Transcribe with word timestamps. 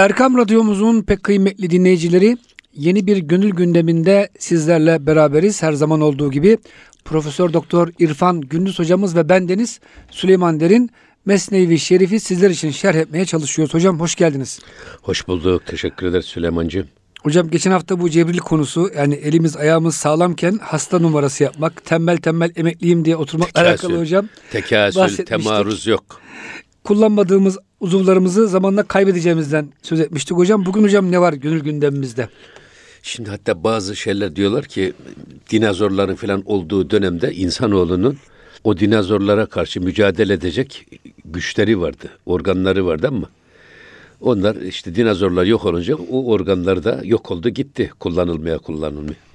Erkam 0.00 0.38
Radyomuzun 0.38 1.02
pek 1.02 1.22
kıymetli 1.22 1.70
dinleyicileri 1.70 2.36
yeni 2.74 3.06
bir 3.06 3.16
gönül 3.16 3.50
gündeminde 3.50 4.28
sizlerle 4.38 5.06
beraberiz. 5.06 5.62
Her 5.62 5.72
zaman 5.72 6.00
olduğu 6.00 6.30
gibi 6.30 6.58
Profesör 7.04 7.52
Doktor 7.52 7.88
İrfan 7.98 8.40
Gündüz 8.40 8.78
hocamız 8.78 9.16
ve 9.16 9.28
bendeniz 9.28 9.80
Süleyman 10.10 10.60
Derin 10.60 10.90
Mesnevi 11.24 11.78
Şerif'i 11.78 12.20
sizler 12.20 12.50
için 12.50 12.70
şerh 12.70 12.94
etmeye 12.94 13.24
çalışıyoruz. 13.24 13.74
Hocam 13.74 14.00
hoş 14.00 14.14
geldiniz. 14.14 14.60
Hoş 15.02 15.28
bulduk. 15.28 15.66
Teşekkür 15.66 16.06
ederiz 16.06 16.26
Süleymancığım. 16.26 16.86
Hocam 17.22 17.50
geçen 17.50 17.70
hafta 17.70 18.00
bu 18.00 18.10
cebril 18.10 18.38
konusu 18.38 18.90
yani 18.96 19.14
elimiz 19.14 19.56
ayağımız 19.56 19.94
sağlamken 19.94 20.58
hasta 20.62 20.98
numarası 20.98 21.42
yapmak, 21.42 21.84
tembel 21.84 22.16
tembel 22.16 22.52
emekliyim 22.56 23.04
diye 23.04 23.16
oturmakla 23.16 23.62
alakalı 23.62 24.00
hocam. 24.00 24.28
Tekasül, 24.50 25.24
temaruz 25.24 25.86
yok. 25.86 26.20
Kullanmadığımız 26.84 27.58
uzuvlarımızı 27.80 28.48
zamanla 28.48 28.82
kaybedeceğimizden 28.82 29.68
söz 29.82 30.00
etmiştik 30.00 30.36
hocam. 30.36 30.66
Bugün 30.66 30.82
hocam 30.82 31.10
ne 31.10 31.20
var 31.20 31.32
gönül 31.32 31.60
gündemimizde? 31.60 32.28
Şimdi 33.02 33.30
hatta 33.30 33.64
bazı 33.64 33.96
şeyler 33.96 34.36
diyorlar 34.36 34.64
ki 34.64 34.92
dinozorların 35.50 36.14
falan 36.14 36.42
olduğu 36.46 36.90
dönemde 36.90 37.34
insanoğlunun 37.34 38.18
o 38.64 38.78
dinozorlara 38.78 39.46
karşı 39.46 39.80
mücadele 39.80 40.32
edecek 40.32 40.86
güçleri 41.24 41.80
vardı, 41.80 42.08
organları 42.26 42.86
vardı 42.86 43.08
ama 43.08 43.28
onlar 44.20 44.56
işte 44.56 44.94
dinozorlar 44.94 45.44
yok 45.44 45.64
olunca 45.64 45.96
o 45.96 46.32
organlar 46.32 46.84
da 46.84 47.00
yok 47.04 47.30
oldu 47.30 47.48
gitti 47.48 47.90
kullanılmaya 48.00 48.58
kullanılmaya. 48.58 49.29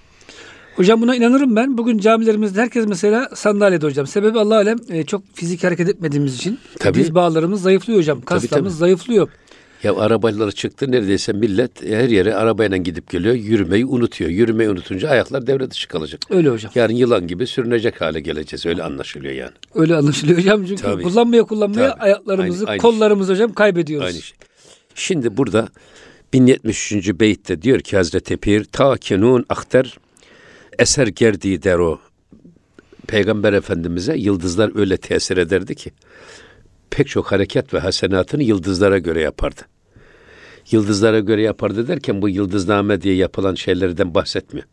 Hocam 0.75 1.02
buna 1.02 1.15
inanırım 1.15 1.55
ben. 1.55 1.77
Bugün 1.77 1.97
camilerimizde 1.97 2.61
herkes 2.61 2.88
mesela 2.88 3.29
sandalyede 3.35 3.85
hocam. 3.85 4.07
Sebebi 4.07 4.39
Allah 4.39 4.55
alem 4.55 4.77
e, 4.89 5.03
çok 5.03 5.23
fizik 5.33 5.63
hareket 5.63 5.89
etmediğimiz 5.89 6.35
için. 6.35 6.59
Tabii. 6.79 6.99
Diz 6.99 7.16
bağlarımız 7.16 7.61
zayıflıyor 7.61 7.99
hocam. 7.99 8.21
Kaslarımız 8.21 8.49
tabii, 8.49 8.61
tabii. 8.61 8.70
zayıflıyor. 8.80 9.30
Ya 9.83 9.95
arabalar 9.95 10.52
çıktı 10.52 10.91
neredeyse 10.91 11.33
millet 11.33 11.83
her 11.83 12.09
yere 12.09 12.35
arabayla 12.35 12.77
gidip 12.77 13.09
geliyor. 13.09 13.35
Yürümeyi 13.35 13.85
unutuyor. 13.85 14.30
Yürümeyi 14.30 14.69
unutunca 14.69 15.09
ayaklar 15.09 15.47
devre 15.47 15.72
dışı 15.72 15.88
kalacak. 15.88 16.22
Öyle 16.30 16.50
hocam. 16.50 16.72
Yarın 16.75 16.94
yılan 16.94 17.28
gibi 17.28 17.47
sürünecek 17.47 18.02
hale 18.02 18.19
geleceğiz. 18.19 18.66
Öyle 18.66 18.83
anlaşılıyor 18.83 19.33
yani. 19.33 19.52
Öyle 19.75 19.95
anlaşılıyor 19.95 20.39
hocam. 20.39 20.66
Çünkü 20.66 20.81
Tabii. 20.81 21.03
kullanmaya 21.03 21.44
kullanmaya 21.44 21.91
Tabii. 21.91 22.02
ayaklarımızı, 22.02 22.66
aynı, 22.66 22.69
aynı 22.69 22.81
kollarımızı 22.81 23.35
şey. 23.35 23.35
hocam 23.35 23.53
kaybediyoruz. 23.53 24.07
Aynı 24.07 24.22
şey. 24.22 24.38
Şimdi 24.95 25.38
burada 25.38 25.67
1073. 26.33 27.19
beytte 27.19 27.61
diyor 27.61 27.80
ki 27.80 27.97
Hazreti 27.97 28.38
Pir 28.38 28.63
ta 28.63 28.97
kenun 28.97 29.45
akter 29.50 29.97
eser 30.80 31.08
gerdi 31.08 31.64
der 31.64 31.78
o. 31.78 32.00
Peygamber 33.08 33.54
Efendimiz'e 33.54 34.18
yıldızlar 34.18 34.80
öyle 34.80 34.98
tesir 34.98 35.38
ederdi 35.38 35.76
ki 35.76 35.92
pek 36.90 37.08
çok 37.08 37.31
hareket 37.31 37.73
ve 37.73 37.80
hasenatını 37.80 38.44
yıldızlara 38.44 38.98
göre 38.98 39.22
yapardı. 39.22 39.62
Yıldızlara 40.72 41.20
göre 41.20 41.42
yapardı 41.42 41.88
derken 41.88 42.22
bu 42.22 42.30
yıldızname 42.30 43.02
diye 43.02 43.16
yapılan 43.16 43.56
şeylerden 43.56 44.14
bahsetmiyor. 44.14 44.68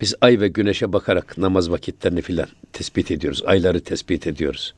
Biz 0.00 0.14
ay 0.20 0.40
ve 0.40 0.48
güneşe 0.48 0.92
bakarak 0.92 1.38
namaz 1.38 1.70
vakitlerini 1.70 2.22
filan 2.22 2.48
tespit 2.72 3.10
ediyoruz. 3.10 3.42
Ayları 3.46 3.80
tespit 3.80 4.26
ediyoruz. 4.26 4.74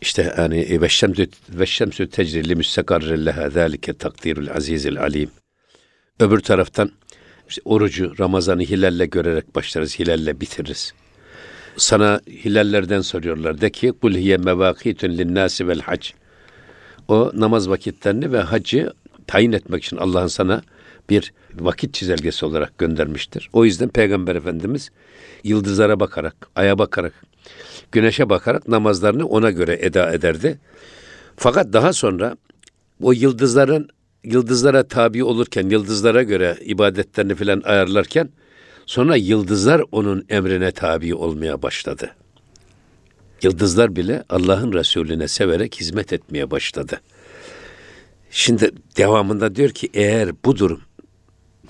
İşte 0.00 0.34
yani 0.38 0.80
ve 0.80 0.88
şemsü 0.88 1.28
ve 1.48 1.66
şemsü 1.66 2.08
tecrili 2.08 2.56
müstakarre 2.56 3.24
leha 3.24 3.68
takdirul 3.98 4.48
azizil 4.48 5.00
alim. 5.00 5.30
Öbür 6.20 6.40
taraftan 6.40 6.90
işte 7.48 7.62
orucu 7.64 8.18
Ramazan'ı 8.18 8.62
hilalle 8.62 9.06
görerek 9.06 9.54
başlarız, 9.54 9.98
hilalle 9.98 10.40
bitiririz. 10.40 10.92
Sana 11.76 12.20
hilallerden 12.44 13.00
soruyorlar. 13.00 13.60
De 13.60 13.70
ki 13.70 13.92
kul 14.02 14.14
hiye 14.14 14.36
mevakitun 14.36 15.08
linnâsi 15.08 15.68
vel 15.68 15.80
hac. 15.80 16.10
O 17.08 17.30
namaz 17.34 17.68
vakitlerini 17.68 18.32
ve 18.32 18.40
hacı 18.40 18.92
tayin 19.26 19.52
etmek 19.52 19.84
için 19.84 19.96
Allah'ın 19.96 20.26
sana 20.26 20.62
bir 21.10 21.32
vakit 21.54 21.94
çizelgesi 21.94 22.46
olarak 22.46 22.78
göndermiştir. 22.78 23.50
O 23.52 23.64
yüzden 23.64 23.88
Peygamber 23.88 24.36
Efendimiz 24.36 24.90
yıldızlara 25.44 26.00
bakarak, 26.00 26.48
aya 26.56 26.78
bakarak, 26.78 27.12
güneşe 27.92 28.28
bakarak 28.28 28.68
namazlarını 28.68 29.26
ona 29.26 29.50
göre 29.50 29.78
eda 29.80 30.12
ederdi. 30.12 30.58
Fakat 31.36 31.72
daha 31.72 31.92
sonra 31.92 32.36
o 33.02 33.12
yıldızların 33.12 33.88
yıldızlara 34.24 34.88
tabi 34.88 35.24
olurken, 35.24 35.68
yıldızlara 35.68 36.22
göre 36.22 36.56
ibadetlerini 36.60 37.34
filan 37.34 37.62
ayarlarken 37.64 38.28
sonra 38.86 39.16
yıldızlar 39.16 39.82
onun 39.92 40.26
emrine 40.28 40.70
tabi 40.70 41.14
olmaya 41.14 41.62
başladı. 41.62 42.14
Yıldızlar 43.42 43.96
bile 43.96 44.24
Allah'ın 44.28 44.72
Resulüne 44.72 45.28
severek 45.28 45.80
hizmet 45.80 46.12
etmeye 46.12 46.50
başladı. 46.50 47.00
Şimdi 48.30 48.70
devamında 48.96 49.54
diyor 49.54 49.70
ki 49.70 49.88
eğer 49.94 50.30
bu 50.44 50.56
durum 50.58 50.80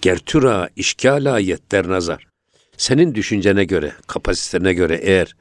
gertura 0.03 0.69
işkala 0.77 1.39
yetter 1.39 1.89
nazar. 1.89 2.27
Senin 2.77 3.15
düşüncene 3.15 3.65
göre, 3.65 3.93
kapasitene 4.07 4.75
göre 4.75 5.01
eğer 5.03 5.37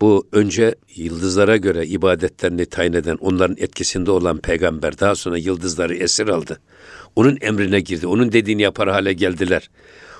bu 0.00 0.28
önce 0.32 0.74
yıldızlara 0.96 1.56
göre 1.56 1.86
ibadetlerini 1.86 2.66
tayin 2.66 2.92
eden, 2.92 3.16
onların 3.20 3.56
etkisinde 3.58 4.10
olan 4.10 4.38
peygamber 4.38 4.98
daha 4.98 5.14
sonra 5.14 5.38
yıldızları 5.38 5.94
esir 5.94 6.28
aldı. 6.28 6.60
Onun 7.16 7.38
emrine 7.40 7.80
girdi. 7.80 8.06
Onun 8.06 8.32
dediğini 8.32 8.62
yapar 8.62 8.88
hale 8.88 9.12
geldiler. 9.12 9.70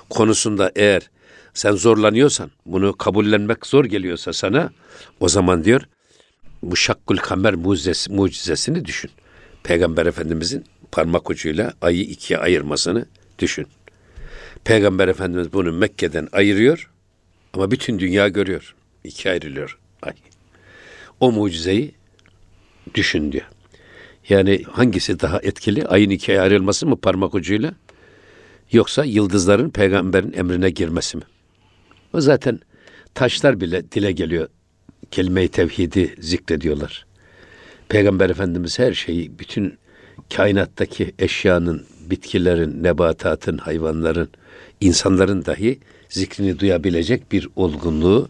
Konusunda 0.09 0.71
eğer 0.75 1.09
sen 1.53 1.71
zorlanıyorsan, 1.71 2.51
bunu 2.65 2.97
kabullenmek 2.97 3.65
zor 3.65 3.85
geliyorsa 3.85 4.33
sana, 4.33 4.71
o 5.19 5.29
zaman 5.29 5.63
diyor, 5.63 5.81
bu 6.63 6.75
şakkul 6.75 7.17
kamer 7.17 7.55
mucizesi, 7.55 8.11
mucizesini 8.11 8.85
düşün. 8.85 9.11
Peygamber 9.63 10.05
Efendimizin 10.05 10.65
parmak 10.91 11.29
ucuyla 11.29 11.73
ayı 11.81 12.01
ikiye 12.01 12.39
ayırmasını 12.39 13.05
düşün. 13.39 13.67
Peygamber 14.63 15.07
Efendimiz 15.07 15.53
bunu 15.53 15.71
Mekke'den 15.71 16.27
ayırıyor 16.31 16.91
ama 17.53 17.71
bütün 17.71 17.99
dünya 17.99 18.27
görüyor. 18.27 18.75
İki 19.03 19.29
ayrılıyor 19.29 19.79
ay. 20.01 20.13
O 21.19 21.31
mucizeyi 21.31 21.91
düşün 22.93 23.31
diyor. 23.31 23.45
Yani 24.29 24.63
hangisi 24.71 25.19
daha 25.19 25.39
etkili? 25.39 25.87
Ayın 25.87 26.09
ikiye 26.09 26.41
ayrılması 26.41 26.87
mı 26.87 26.95
parmak 26.95 27.35
ucuyla? 27.35 27.73
Yoksa 28.71 29.03
yıldızların 29.03 29.69
peygamberin 29.69 30.33
emrine 30.33 30.69
girmesi 30.69 31.17
mi? 31.17 31.23
O 32.13 32.21
zaten 32.21 32.59
taşlar 33.13 33.61
bile 33.61 33.91
dile 33.91 34.11
geliyor. 34.11 34.47
Kelime-i 35.11 35.47
tevhidi 35.47 36.15
zikrediyorlar. 36.19 37.05
Peygamber 37.89 38.29
Efendimiz 38.29 38.79
her 38.79 38.93
şeyi, 38.93 39.39
bütün 39.39 39.77
kainattaki 40.35 41.13
eşyanın, 41.19 41.85
bitkilerin, 42.09 42.83
nebatatın, 42.83 43.57
hayvanların, 43.57 44.29
insanların 44.81 45.45
dahi 45.45 45.79
zikrini 46.09 46.59
duyabilecek 46.59 47.31
bir 47.31 47.49
olgunluğu, 47.55 48.29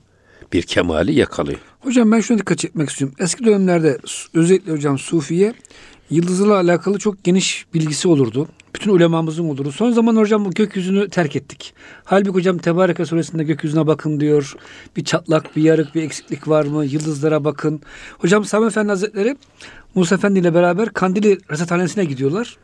bir 0.53 0.61
kemali 0.61 1.13
yakalıyor. 1.13 1.59
Hocam 1.79 2.11
ben 2.11 2.19
şuna 2.19 2.37
dikkat 2.37 2.57
çekmek 2.57 2.89
istiyorum. 2.89 3.15
Eski 3.19 3.45
dönemlerde 3.45 3.97
özellikle 4.33 4.71
hocam 4.71 4.99
Sufiye 4.99 5.53
yıldızla 6.09 6.55
alakalı 6.55 6.99
çok 6.99 7.23
geniş 7.23 7.65
bilgisi 7.73 8.07
olurdu. 8.07 8.47
Bütün 8.75 8.91
ulemamızın 8.91 9.49
olurdu. 9.49 9.71
Son 9.71 9.91
zaman 9.91 10.15
hocam 10.15 10.45
bu 10.45 10.51
gökyüzünü 10.51 11.09
terk 11.09 11.35
ettik. 11.35 11.73
Halbuki 12.03 12.29
hocam 12.29 12.57
Tebareke 12.57 13.05
suresinde 13.05 13.43
gökyüzüne 13.43 13.87
bakın 13.87 14.19
diyor. 14.19 14.53
Bir 14.97 15.03
çatlak, 15.03 15.55
bir 15.55 15.61
yarık, 15.61 15.95
bir 15.95 16.03
eksiklik 16.03 16.47
var 16.47 16.65
mı? 16.65 16.85
Yıldızlara 16.85 17.43
bakın. 17.43 17.81
Hocam 18.17 18.45
Sami 18.45 18.67
Efendi 18.67 18.89
Hazretleri 18.89 19.35
Musa 19.95 20.15
Efendi 20.15 20.39
ile 20.39 20.53
beraber 20.53 20.89
Kandili 20.89 21.37
Rasathanesi'ne 21.51 22.05
gidiyorlar. 22.05 22.57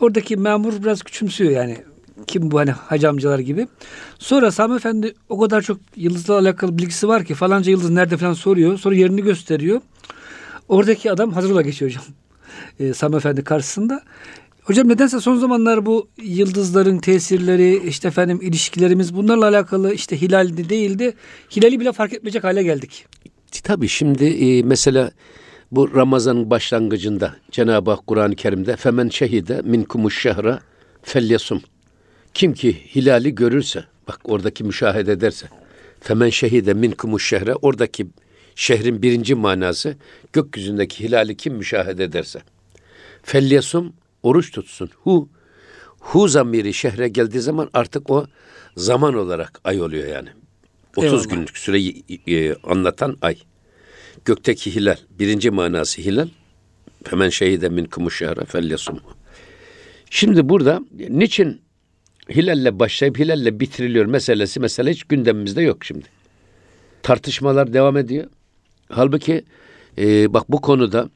Oradaki 0.00 0.36
memur 0.36 0.82
biraz 0.82 1.02
küçümsüyor 1.02 1.50
yani. 1.50 1.78
Kim 2.26 2.50
bu 2.50 2.58
hani 2.58 2.70
hacı 2.70 3.08
amcalar 3.08 3.38
gibi. 3.38 3.68
Sonra 4.18 4.50
Sami 4.50 4.76
Efendi 4.76 5.14
o 5.28 5.40
kadar 5.40 5.62
çok 5.62 5.78
yıldızla 5.96 6.38
alakalı 6.38 6.78
bilgisi 6.78 7.08
var 7.08 7.24
ki 7.24 7.34
falanca 7.34 7.70
yıldız 7.70 7.90
nerede 7.90 8.16
falan 8.16 8.32
soruyor. 8.32 8.78
Sonra 8.78 8.94
yerini 8.94 9.22
gösteriyor. 9.22 9.80
Oradaki 10.68 11.12
adam 11.12 11.32
hazırla 11.32 11.62
geçiyor 11.62 11.90
hocam. 11.90 12.04
E, 12.80 12.94
Sami 12.94 13.16
Efendi 13.16 13.44
karşısında. 13.44 14.02
Hocam 14.62 14.88
nedense 14.88 15.20
son 15.20 15.36
zamanlar 15.36 15.86
bu 15.86 16.08
yıldızların 16.22 16.98
tesirleri, 16.98 17.88
işte 17.88 18.08
efendim 18.08 18.38
ilişkilerimiz 18.42 19.14
bunlarla 19.14 19.48
alakalı 19.48 19.94
işte 19.94 20.20
hilaldi 20.20 20.68
değildi. 20.68 21.14
Hilali 21.56 21.80
bile 21.80 21.92
fark 21.92 22.12
etmeyecek 22.12 22.44
hale 22.44 22.62
geldik. 22.62 23.06
Tabii 23.62 23.88
şimdi 23.88 24.24
e, 24.24 24.62
mesela 24.62 25.10
bu 25.70 25.94
Ramazan'ın 25.94 26.50
başlangıcında 26.50 27.34
Cenab-ı 27.50 27.90
Hak 27.90 28.06
Kur'an-ı 28.06 28.36
Kerim'de 28.36 28.76
femen 28.76 29.08
şehide 29.08 29.62
minkumuş 29.62 30.22
şehra 30.22 30.60
felyasum. 31.02 31.62
Kim 32.34 32.54
ki 32.54 32.72
hilali 32.94 33.34
görürse, 33.34 33.84
bak 34.08 34.20
oradaki 34.24 34.64
müşahede 34.64 35.12
ederse, 35.12 35.46
femen 36.00 36.30
şehide 36.30 36.74
minkumuş 36.74 37.28
şehre, 37.28 37.54
oradaki 37.54 38.06
şehrin 38.54 39.02
birinci 39.02 39.34
manası 39.34 39.96
gökyüzündeki 40.32 41.04
hilali 41.04 41.36
kim 41.36 41.54
müşahede 41.54 42.04
ederse. 42.04 42.42
Felyasum 43.22 43.92
oruç 44.22 44.50
tutsun. 44.50 44.90
Hu 44.96 45.28
hu 45.98 46.28
zamiri 46.28 46.74
şehre 46.74 47.08
geldiği 47.08 47.40
zaman 47.40 47.70
artık 47.74 48.10
o 48.10 48.26
zaman 48.76 49.14
olarak 49.14 49.60
ay 49.64 49.82
oluyor 49.82 50.08
yani. 50.08 50.28
30 50.96 51.12
Eyvallah. 51.12 51.28
günlük 51.30 51.58
süreyi 51.58 52.04
e, 52.26 52.54
anlatan 52.54 53.16
ay. 53.22 53.36
Gökteki 54.24 54.74
hilal, 54.74 54.96
birinci 55.10 55.50
manası 55.50 56.02
hilal. 56.02 56.28
Hemen 57.04 57.28
şehide 57.28 57.68
min 57.68 57.84
kumuşara 57.84 58.44
felyasum. 58.44 59.00
Şimdi 60.10 60.48
burada 60.48 60.80
niçin 61.08 61.63
hilalle 62.30 62.78
başlayıp 62.78 63.18
hilalle 63.18 63.60
bitiriliyor 63.60 64.06
meselesi 64.06 64.60
mesela 64.60 64.90
hiç 64.90 65.04
gündemimizde 65.04 65.62
yok 65.62 65.84
şimdi. 65.84 66.04
Tartışmalar 67.02 67.72
devam 67.72 67.96
ediyor. 67.96 68.24
Halbuki 68.88 69.44
e, 69.98 70.34
bak 70.34 70.44
bu 70.48 70.60
konuda 70.60 71.10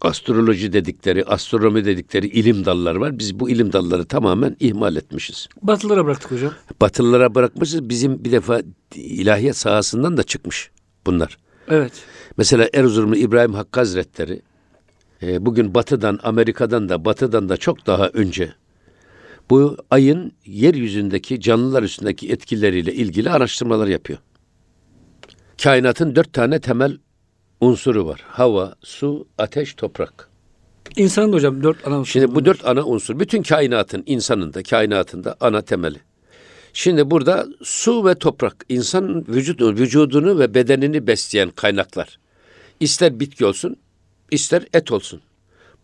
astroloji 0.00 0.72
dedikleri, 0.72 1.24
astronomi 1.24 1.84
dedikleri 1.84 2.26
ilim 2.26 2.64
dalları 2.64 3.00
var. 3.00 3.18
Biz 3.18 3.40
bu 3.40 3.50
ilim 3.50 3.72
dalları 3.72 4.04
tamamen 4.04 4.56
ihmal 4.60 4.96
etmişiz. 4.96 5.48
Batılılara 5.62 6.04
bıraktık 6.04 6.30
hocam. 6.30 6.52
Batılılara 6.80 7.34
bırakmışız. 7.34 7.88
Bizim 7.88 8.24
bir 8.24 8.32
defa 8.32 8.62
ilahiyat 8.94 9.56
sahasından 9.56 10.16
da 10.16 10.22
çıkmış 10.22 10.70
bunlar. 11.06 11.38
Evet. 11.68 11.92
Mesela 12.36 12.68
Erzurumlu 12.74 13.16
İbrahim 13.16 13.54
Hakkı 13.54 13.80
Hazretleri 13.80 14.42
e, 15.22 15.46
bugün 15.46 15.74
batıdan, 15.74 16.18
Amerika'dan 16.22 16.88
da, 16.88 17.04
batıdan 17.04 17.48
da 17.48 17.56
çok 17.56 17.86
daha 17.86 18.08
önce 18.08 18.52
bu 19.50 19.76
ayın 19.90 20.32
yeryüzündeki 20.46 21.40
canlılar 21.40 21.82
üstündeki 21.82 22.32
etkileriyle 22.32 22.94
ilgili 22.94 23.30
araştırmalar 23.30 23.86
yapıyor. 23.86 24.18
Kainatın 25.62 26.16
dört 26.16 26.32
tane 26.32 26.60
temel 26.60 26.98
unsuru 27.60 28.06
var. 28.06 28.24
Hava, 28.28 28.74
su, 28.82 29.28
ateş, 29.38 29.74
toprak. 29.74 30.28
İnsanın 30.96 31.32
da 31.32 31.36
hocam 31.36 31.62
dört 31.62 31.86
ana 31.86 31.98
unsuru 31.98 32.12
Şimdi 32.12 32.34
bu 32.34 32.44
dört 32.44 32.66
ana 32.66 32.84
unsur 32.84 33.20
bütün 33.20 33.42
kainatın, 33.42 34.02
insanın 34.06 34.54
da 34.54 34.62
kainatında 34.62 35.36
ana 35.40 35.62
temeli. 35.62 35.98
Şimdi 36.72 37.10
burada 37.10 37.46
su 37.62 38.04
ve 38.04 38.14
toprak 38.14 38.66
insanın 38.68 39.24
vücut, 39.28 39.60
vücudunu 39.60 40.38
ve 40.38 40.54
bedenini 40.54 41.06
besleyen 41.06 41.50
kaynaklar. 41.50 42.18
İster 42.80 43.20
bitki 43.20 43.46
olsun, 43.46 43.76
ister 44.30 44.62
et 44.72 44.92
olsun. 44.92 45.20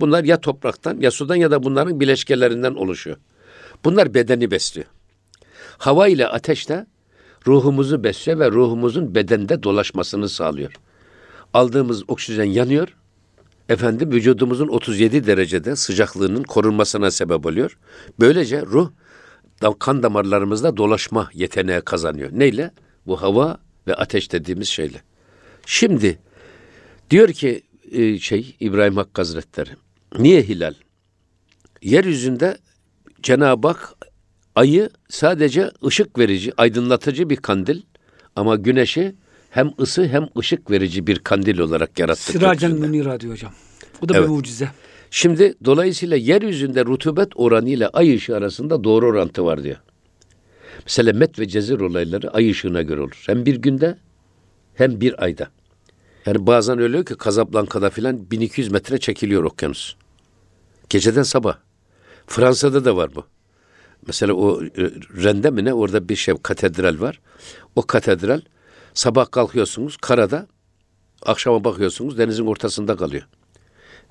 Bunlar 0.00 0.24
ya 0.24 0.40
topraktan 0.40 1.00
ya 1.00 1.10
sudan 1.10 1.36
ya 1.36 1.50
da 1.50 1.62
bunların 1.62 2.00
bileşkelerinden 2.00 2.74
oluşuyor. 2.74 3.16
Bunlar 3.84 4.14
bedeni 4.14 4.50
besliyor. 4.50 4.86
Hava 5.78 6.08
ile 6.08 6.28
ateş 6.28 6.68
de 6.68 6.86
ruhumuzu 7.46 8.04
besliyor 8.04 8.38
ve 8.38 8.50
ruhumuzun 8.50 9.14
bedende 9.14 9.62
dolaşmasını 9.62 10.28
sağlıyor. 10.28 10.72
Aldığımız 11.54 12.10
oksijen 12.10 12.44
yanıyor. 12.44 12.96
Efendim 13.68 14.12
vücudumuzun 14.12 14.68
37 14.68 15.26
derecede 15.26 15.76
sıcaklığının 15.76 16.42
korunmasına 16.42 17.10
sebep 17.10 17.46
oluyor. 17.46 17.78
Böylece 18.20 18.62
ruh 18.62 18.90
kan 19.78 20.02
damarlarımızda 20.02 20.76
dolaşma 20.76 21.30
yeteneği 21.34 21.80
kazanıyor. 21.80 22.30
Neyle? 22.32 22.70
Bu 23.06 23.22
hava 23.22 23.58
ve 23.86 23.94
ateş 23.94 24.32
dediğimiz 24.32 24.68
şeyle. 24.68 25.02
Şimdi 25.66 26.18
diyor 27.10 27.28
ki 27.28 27.62
e, 27.92 28.18
şey 28.18 28.56
İbrahim 28.60 28.96
Hakkı 28.96 29.20
Hazretleri. 29.20 29.70
Niye 30.18 30.42
hilal? 30.42 30.74
Yeryüzünde 31.82 32.58
Cenab-ı 33.22 33.68
Hak 33.68 33.94
ayı 34.54 34.90
sadece 35.08 35.70
ışık 35.86 36.18
verici, 36.18 36.52
aydınlatıcı 36.56 37.30
bir 37.30 37.36
kandil 37.36 37.82
ama 38.36 38.56
güneşi 38.56 39.14
hem 39.50 39.70
ısı 39.80 40.06
hem 40.06 40.28
ışık 40.38 40.70
verici 40.70 41.06
bir 41.06 41.18
kandil 41.18 41.58
olarak 41.58 41.98
yarattı. 41.98 42.32
Siracen. 42.32 42.72
Münira 42.72 43.20
diyor 43.20 43.32
hocam. 43.32 43.52
Bu 44.00 44.08
da 44.08 44.16
Evet. 44.16 44.28
bir 44.28 44.32
mucize. 44.34 44.68
Şimdi 45.10 45.54
dolayısıyla 45.64 46.16
yeryüzünde 46.16 46.84
rutubet 46.84 47.28
oranı 47.34 47.68
ile 47.68 47.88
ay 47.88 48.14
ışığı 48.16 48.36
arasında 48.36 48.84
doğru 48.84 49.06
orantı 49.06 49.44
var 49.44 49.62
diyor. 49.62 49.76
Mesela 50.84 51.12
met 51.12 51.38
ve 51.38 51.48
cezir 51.48 51.80
olayları 51.80 52.30
ay 52.30 52.50
ışığına 52.50 52.82
göre 52.82 53.00
olur. 53.00 53.22
Hem 53.26 53.46
bir 53.46 53.56
günde 53.56 53.98
hem 54.74 55.00
bir 55.00 55.24
ayda. 55.24 55.48
Yani 56.26 56.46
bazen 56.46 56.78
öyle 56.78 57.04
ki 57.04 57.14
Kazablanka'da 57.14 57.90
filan 57.90 58.30
1200 58.30 58.72
metre 58.72 58.98
çekiliyor 58.98 59.44
okyanus. 59.44 59.94
Geceden 60.88 61.22
sabah. 61.22 61.56
Fransa'da 62.26 62.84
da 62.84 62.96
var 62.96 63.14
bu. 63.14 63.24
Mesela 64.06 64.32
o 64.32 64.64
e, 64.64 64.68
Rende 65.22 65.50
mi 65.50 65.64
ne 65.64 65.74
orada 65.74 66.08
bir 66.08 66.16
şey 66.16 66.34
katedral 66.42 67.00
var. 67.00 67.20
O 67.76 67.82
katedral 67.82 68.40
sabah 68.94 69.30
kalkıyorsunuz 69.30 69.96
karada 69.96 70.46
akşama 71.22 71.64
bakıyorsunuz 71.64 72.18
denizin 72.18 72.46
ortasında 72.46 72.96
kalıyor. 72.96 73.22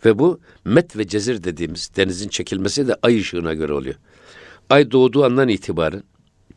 Ve 0.05 0.19
bu 0.19 0.39
met 0.65 0.97
ve 0.97 1.07
cezir 1.07 1.43
dediğimiz 1.43 1.91
denizin 1.95 2.29
çekilmesi 2.29 2.87
de 2.87 2.95
ay 3.01 3.19
ışığına 3.19 3.53
göre 3.53 3.73
oluyor. 3.73 3.95
Ay 4.69 4.91
doğduğu 4.91 5.25
andan 5.25 5.49
itibaren 5.49 6.03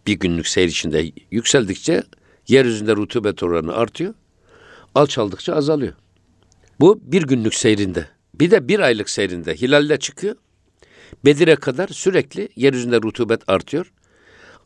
bir 0.06 0.14
günlük 0.14 0.48
seyir 0.48 0.68
içinde 0.68 1.12
yükseldikçe 1.30 2.02
yeryüzünde 2.48 2.96
rutubet 2.96 3.42
oranı 3.42 3.74
artıyor. 3.74 4.14
Alçaldıkça 4.94 5.54
azalıyor. 5.54 5.92
Bu 6.80 7.00
bir 7.02 7.22
günlük 7.22 7.54
seyrinde. 7.54 8.08
Bir 8.34 8.50
de 8.50 8.68
bir 8.68 8.80
aylık 8.80 9.10
seyrinde 9.10 9.54
hilalle 9.54 9.98
çıkıyor. 9.98 10.36
Bedir'e 11.24 11.56
kadar 11.56 11.88
sürekli 11.88 12.48
yeryüzünde 12.56 12.96
rutubet 12.96 13.40
artıyor. 13.46 13.92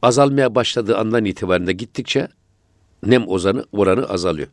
Azalmaya 0.03 0.55
başladığı 0.55 0.97
andan 0.97 1.25
itibaren 1.25 1.67
de 1.67 1.73
gittikçe 1.73 2.29
nem 3.07 3.29
ozanı 3.29 3.65
oranı 3.73 4.09
azalıyor. 4.09 4.49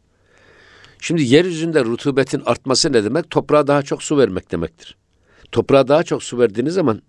Şimdi 0.99 1.23
yeryüzünde 1.23 1.83
rutubetin 1.83 2.41
artması 2.45 2.93
ne 2.93 3.03
demek? 3.03 3.29
Toprağa 3.29 3.67
daha 3.67 3.81
çok 3.81 4.03
su 4.03 4.17
vermek 4.17 4.51
demektir. 4.51 4.95
Toprağa 5.51 5.87
daha 5.87 6.03
çok 6.03 6.23
su 6.23 6.39
verdiğiniz 6.39 6.73
zaman 6.73 7.01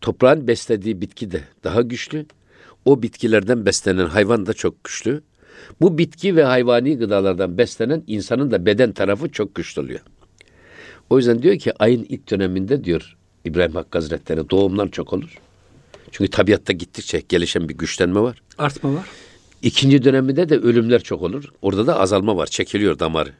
toprağın 0.00 0.46
beslediği 0.46 1.00
bitki 1.00 1.30
de 1.30 1.44
daha 1.64 1.82
güçlü. 1.82 2.26
O 2.84 3.02
bitkilerden 3.02 3.66
beslenen 3.66 4.06
hayvan 4.06 4.46
da 4.46 4.52
çok 4.52 4.84
güçlü. 4.84 5.22
Bu 5.80 5.98
bitki 5.98 6.36
ve 6.36 6.44
hayvani 6.44 6.98
gıdalardan 6.98 7.58
beslenen 7.58 8.04
insanın 8.06 8.50
da 8.50 8.66
beden 8.66 8.92
tarafı 8.92 9.28
çok 9.28 9.54
güçlü 9.54 9.82
oluyor. 9.82 10.00
O 11.10 11.18
yüzden 11.18 11.42
diyor 11.42 11.58
ki 11.58 11.72
ayın 11.78 12.06
ilk 12.08 12.30
döneminde 12.30 12.84
diyor 12.84 13.16
İbrahim 13.44 13.72
Hakkı 13.72 13.98
Hazretleri 13.98 14.50
doğumlar 14.50 14.90
çok 14.90 15.12
olur. 15.12 15.38
Çünkü 16.10 16.30
tabiatta 16.30 16.72
gittikçe 16.72 17.22
gelişen 17.28 17.68
bir 17.68 17.74
güçlenme 17.74 18.20
var. 18.20 18.42
Artma 18.58 18.94
var. 18.94 19.06
İkinci 19.62 20.04
döneminde 20.04 20.48
de 20.48 20.58
ölümler 20.58 21.02
çok 21.02 21.22
olur. 21.22 21.44
Orada 21.62 21.86
da 21.86 22.00
azalma 22.00 22.36
var. 22.36 22.46
Çekiliyor 22.46 22.98
damarı. 22.98 23.32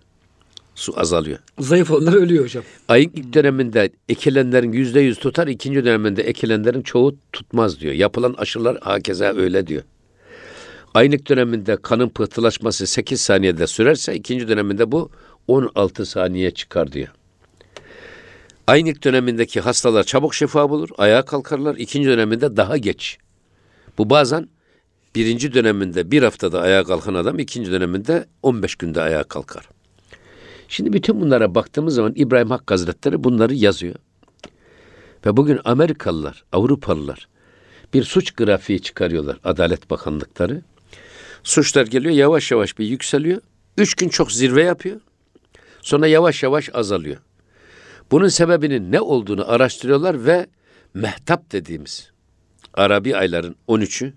Su 0.74 1.00
azalıyor. 1.00 1.38
Zayıf 1.58 1.90
olanlar 1.90 2.12
ölüyor 2.12 2.44
hocam. 2.44 2.64
Ayın 2.88 3.12
ilk 3.14 3.34
döneminde 3.34 3.90
ekilenlerin 4.08 4.72
yüzde 4.72 5.00
yüz 5.00 5.18
tutar. 5.18 5.46
ikinci 5.46 5.84
döneminde 5.84 6.22
ekilenlerin 6.22 6.82
çoğu 6.82 7.16
tutmaz 7.32 7.80
diyor. 7.80 7.94
Yapılan 7.94 8.34
aşılar 8.38 8.78
hakeza 8.80 9.24
öyle 9.24 9.66
diyor. 9.66 9.82
Ayın 10.94 11.12
ilk 11.12 11.28
döneminde 11.28 11.76
kanın 11.82 12.08
pıhtılaşması 12.08 12.86
8 12.86 13.20
saniyede 13.20 13.66
sürerse 13.66 14.14
ikinci 14.14 14.48
döneminde 14.48 14.92
bu 14.92 15.10
16 15.48 16.06
saniye 16.06 16.50
çıkar 16.50 16.92
diyor. 16.92 17.08
Ayın 18.70 18.86
ilk 18.86 19.04
dönemindeki 19.04 19.60
hastalar 19.60 20.04
çabuk 20.04 20.34
şifa 20.34 20.70
bulur, 20.70 20.88
ayağa 20.98 21.24
kalkarlar. 21.24 21.76
İkinci 21.76 22.08
döneminde 22.08 22.56
daha 22.56 22.76
geç. 22.76 23.18
Bu 23.98 24.10
bazen 24.10 24.48
birinci 25.14 25.54
döneminde 25.54 26.10
bir 26.10 26.22
haftada 26.22 26.60
ayağa 26.60 26.84
kalkan 26.84 27.14
adam 27.14 27.38
ikinci 27.38 27.72
döneminde 27.72 28.26
15 28.42 28.74
günde 28.74 29.02
ayağa 29.02 29.22
kalkar. 29.22 29.68
Şimdi 30.68 30.92
bütün 30.92 31.20
bunlara 31.20 31.54
baktığımız 31.54 31.94
zaman 31.94 32.12
İbrahim 32.16 32.50
Hakkı 32.50 32.74
Hazretleri 32.74 33.24
bunları 33.24 33.54
yazıyor. 33.54 33.94
Ve 35.26 35.36
bugün 35.36 35.60
Amerikalılar, 35.64 36.44
Avrupalılar 36.52 37.28
bir 37.94 38.02
suç 38.02 38.30
grafiği 38.30 38.82
çıkarıyorlar 38.82 39.38
Adalet 39.44 39.90
Bakanlıkları. 39.90 40.62
Suçlar 41.42 41.86
geliyor 41.86 42.14
yavaş 42.14 42.50
yavaş 42.50 42.78
bir 42.78 42.86
yükseliyor. 42.86 43.40
Üç 43.78 43.94
gün 43.94 44.08
çok 44.08 44.32
zirve 44.32 44.62
yapıyor. 44.62 45.00
Sonra 45.82 46.06
yavaş 46.06 46.42
yavaş 46.42 46.70
azalıyor. 46.74 47.18
Bunun 48.10 48.28
sebebinin 48.28 48.92
ne 48.92 49.00
olduğunu 49.00 49.50
araştırıyorlar 49.50 50.26
ve 50.26 50.46
mehtap 50.94 51.52
dediğimiz 51.52 52.10
Arabi 52.74 53.16
ayların 53.16 53.56
13'ü, 53.68 54.12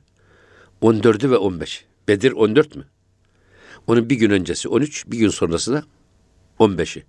14'ü 0.82 1.32
ve 1.32 1.38
15. 1.38 1.86
Bedir 2.08 2.32
14 2.32 2.76
mü? 2.76 2.86
Onun 3.88 4.10
bir 4.10 4.16
gün 4.16 4.30
öncesi 4.30 4.70
13, 4.70 5.06
bir 5.08 5.18
gün 5.18 5.30
sonrası 5.30 5.74
da 5.74 5.84
15'i. 6.60 7.04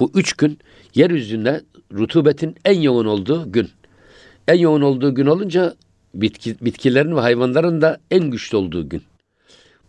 Bu 0.00 0.10
üç 0.14 0.32
gün 0.32 0.58
yeryüzünde 0.94 1.64
rutubetin 1.92 2.56
en 2.64 2.80
yoğun 2.80 3.06
olduğu 3.06 3.52
gün. 3.52 3.70
En 4.48 4.58
yoğun 4.58 4.80
olduğu 4.80 5.14
gün 5.14 5.26
olunca 5.26 5.74
bitki, 6.14 6.56
bitkilerin 6.60 7.16
ve 7.16 7.20
hayvanların 7.20 7.80
da 7.80 8.00
en 8.10 8.30
güçlü 8.30 8.56
olduğu 8.56 8.88
gün. 8.88 9.02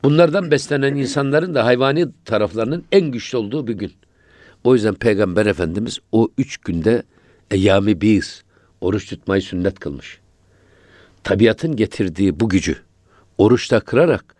Bunlardan 0.04 0.52
beslenen 0.52 0.96
insanların 0.96 1.56
da 1.56 1.66
hayvani 1.66 2.08
taraflarının 2.26 2.86
en 2.92 3.12
güçlü 3.12 3.38
olduğu 3.38 3.68
bir 3.68 3.74
gün. 3.74 3.92
O 4.64 4.74
yüzden 4.74 4.94
Peygamber 4.94 5.46
Efendimiz 5.46 6.00
o 6.12 6.30
üç 6.38 6.58
günde 6.58 7.04
eyyami 7.52 8.02
bir 8.02 8.44
oruç 8.82 9.10
tutmayı 9.10 9.42
sünnet 9.42 9.80
kılmış. 9.80 10.20
Tabiatın 11.24 11.76
getirdiği 11.76 12.40
bu 12.40 12.50
gücü 12.50 12.78
oruçta 13.38 13.80
kırarak 13.80 14.36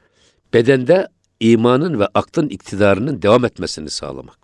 bedende 0.54 1.08
imanın 1.40 2.00
ve 2.00 2.08
aklın 2.14 2.50
iktidarının 2.50 3.22
devam 3.22 3.46
etmesini 3.46 3.90
sağlamak. 3.90 4.38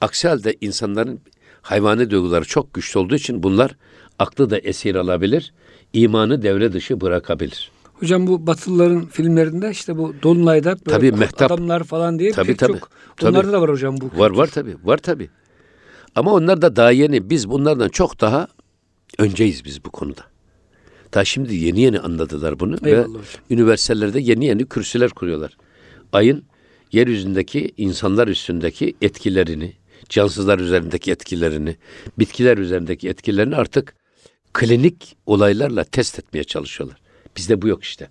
Aksi 0.00 0.28
halde 0.28 0.56
insanların 0.60 1.20
hayvani 1.62 2.10
duyguları 2.10 2.44
çok 2.44 2.74
güçlü 2.74 3.00
olduğu 3.00 3.14
için 3.14 3.42
bunlar 3.42 3.76
aklı 4.18 4.50
da 4.50 4.58
esir 4.58 4.94
alabilir, 4.94 5.52
imanı 5.92 6.42
devre 6.42 6.72
dışı 6.72 7.00
bırakabilir. 7.00 7.70
Hocam 7.94 8.26
bu 8.26 8.46
Batılıların 8.46 9.06
filmlerinde 9.06 9.70
işte 9.70 9.98
bu 9.98 10.14
Dolunay'da 10.22 10.76
böyle 10.86 10.96
Tabii, 10.98 11.12
mehtap. 11.12 11.52
adamlar 11.52 11.84
falan 11.84 12.18
diye 12.18 12.32
Tabii, 12.32 12.46
pek 12.46 12.58
tabii, 12.58 12.72
çok. 12.72 12.90
tabii. 13.16 13.30
Onlarda 13.30 13.52
da 13.52 13.60
var 13.60 13.70
hocam 13.70 13.96
bu. 14.00 14.10
Var 14.18 14.30
var 14.30 14.46
tabi, 14.46 14.76
var 14.84 14.98
tabi. 14.98 15.30
Ama 16.14 16.32
onlar 16.32 16.62
da 16.62 16.76
daha 16.76 16.90
yeni. 16.90 17.30
Biz 17.30 17.48
bunlardan 17.50 17.88
çok 17.88 18.20
daha 18.20 18.48
önceyiz 19.18 19.64
biz 19.64 19.84
bu 19.84 19.90
konuda. 19.90 20.20
Daha 21.14 21.24
şimdi 21.24 21.54
yeni 21.54 21.80
yeni 21.80 22.00
anladılar 22.00 22.60
bunu 22.60 22.76
Eyvallah 22.84 23.04
ve 23.04 23.08
hocam. 23.08 23.22
üniversitelerde 23.50 24.20
yeni 24.20 24.44
yeni 24.46 24.66
kürsüler 24.66 25.10
kuruyorlar. 25.10 25.56
Ayın 26.12 26.44
yeryüzündeki 26.92 27.72
insanlar 27.76 28.28
üstündeki 28.28 28.96
etkilerini, 29.02 29.72
cansızlar 30.08 30.58
üzerindeki 30.58 31.10
etkilerini, 31.12 31.76
bitkiler 32.18 32.58
üzerindeki 32.58 33.08
etkilerini 33.08 33.56
artık 33.56 33.94
klinik 34.52 35.16
olaylarla 35.26 35.84
test 35.84 36.18
etmeye 36.18 36.44
çalışıyorlar. 36.44 36.98
Bizde 37.36 37.62
bu 37.62 37.68
yok 37.68 37.82
işte. 37.84 38.08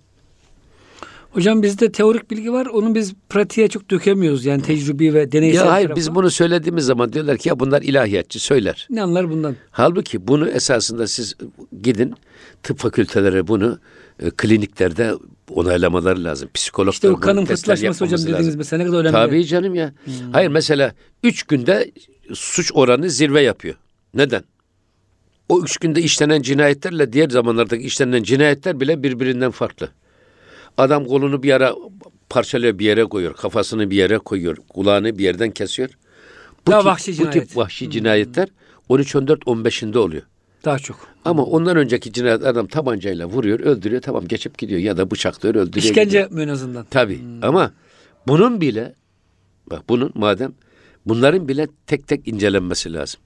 Hocam 1.30 1.62
bizde 1.62 1.92
teorik 1.92 2.30
bilgi 2.30 2.52
var. 2.52 2.66
Onu 2.66 2.94
biz 2.94 3.14
pratiğe 3.28 3.68
çok 3.68 3.90
dökemiyoruz. 3.90 4.44
Yani 4.44 4.62
tecrübi 4.62 5.14
ve 5.14 5.32
deneysel 5.32 5.58
Ya 5.64 5.72
hayır 5.72 5.86
tarafa. 5.86 5.96
biz 6.00 6.14
bunu 6.14 6.30
söylediğimiz 6.30 6.84
zaman 6.84 7.12
diyorlar 7.12 7.38
ki 7.38 7.48
ya 7.48 7.60
bunlar 7.60 7.82
ilahiyatçı 7.82 8.40
söyler. 8.40 8.86
Ne 8.90 9.02
anlar 9.02 9.30
bundan? 9.30 9.56
Halbuki 9.70 10.28
bunu 10.28 10.48
esasında 10.48 11.06
siz 11.06 11.34
gidin 11.82 12.14
tıp 12.62 12.78
fakülteleri 12.78 13.46
bunu 13.48 13.78
e, 14.22 14.30
kliniklerde 14.30 15.14
onaylamaları 15.50 16.24
lazım. 16.24 16.48
Psikologlar 16.54 16.92
İşte 16.92 17.10
o 17.10 17.20
kanın 17.20 17.44
testler 17.44 17.54
fıstılaşması 17.76 18.04
hocam 18.04 18.20
dediğiniz 18.20 18.46
lazım. 18.46 18.58
mesela 18.58 18.82
ne 18.82 18.86
kadar 18.90 18.98
önemli. 19.00 19.12
Tabii 19.12 19.46
canım 19.46 19.74
ya. 19.74 19.92
Hayır 20.32 20.48
mesela 20.48 20.92
üç 21.22 21.42
günde 21.42 21.90
suç 22.34 22.70
oranı 22.74 23.10
zirve 23.10 23.40
yapıyor. 23.42 23.74
Neden? 24.14 24.42
O 25.54 25.62
üç 25.62 25.76
günde 25.76 26.02
işlenen 26.02 26.42
cinayetlerle 26.42 27.12
diğer 27.12 27.30
zamanlardaki 27.30 27.84
işlenen 27.84 28.22
cinayetler 28.22 28.80
bile 28.80 29.02
birbirinden 29.02 29.50
farklı. 29.50 29.88
Adam 30.78 31.04
kolunu 31.04 31.42
bir 31.42 31.48
yere 31.48 31.70
parçalıyor, 32.28 32.78
bir 32.78 32.84
yere 32.84 33.04
koyuyor. 33.04 33.34
Kafasını 33.34 33.90
bir 33.90 33.96
yere 33.96 34.18
koyuyor. 34.18 34.56
Kulağını 34.68 35.18
bir 35.18 35.24
yerden 35.24 35.50
kesiyor. 35.50 35.88
Bu 36.66 36.70
Daha 36.70 36.80
tip, 36.80 36.86
vahşi 36.86 37.12
bu 37.12 37.16
cinayet. 37.16 37.48
tip 37.48 37.56
vahşi 37.56 37.90
cinayetler 37.90 38.48
13, 38.88 39.16
14, 39.16 39.42
15'inde 39.42 39.98
oluyor. 39.98 40.22
Daha 40.64 40.78
çok. 40.78 41.08
Ama 41.24 41.44
ondan 41.44 41.76
önceki 41.76 42.12
cinayet 42.12 42.44
adam 42.44 42.66
tabancayla 42.66 43.26
vuruyor, 43.26 43.60
öldürüyor, 43.60 44.02
tamam 44.02 44.28
geçip 44.28 44.58
gidiyor 44.58 44.80
ya 44.80 44.96
da 44.96 45.10
bıçaklıyor, 45.10 45.54
öldürüyor. 45.54 45.84
İşkence 45.84 46.22
gidiyor. 46.22 46.40
en 46.40 46.48
azından. 46.48 46.86
Tabii 46.90 47.20
ama 47.42 47.72
bunun 48.28 48.60
bile 48.60 48.94
bak 49.70 49.82
bunun 49.88 50.10
madem 50.14 50.52
bunların 51.06 51.48
bile 51.48 51.68
tek 51.86 52.08
tek 52.08 52.28
incelenmesi 52.28 52.92
lazım. 52.92 53.20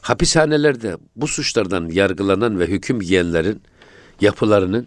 Hapishanelerde 0.00 0.96
bu 1.16 1.28
suçlardan 1.28 1.88
yargılanan 1.88 2.58
ve 2.60 2.66
hüküm 2.66 3.00
giyenlerin 3.00 3.62
yapılarının 4.20 4.86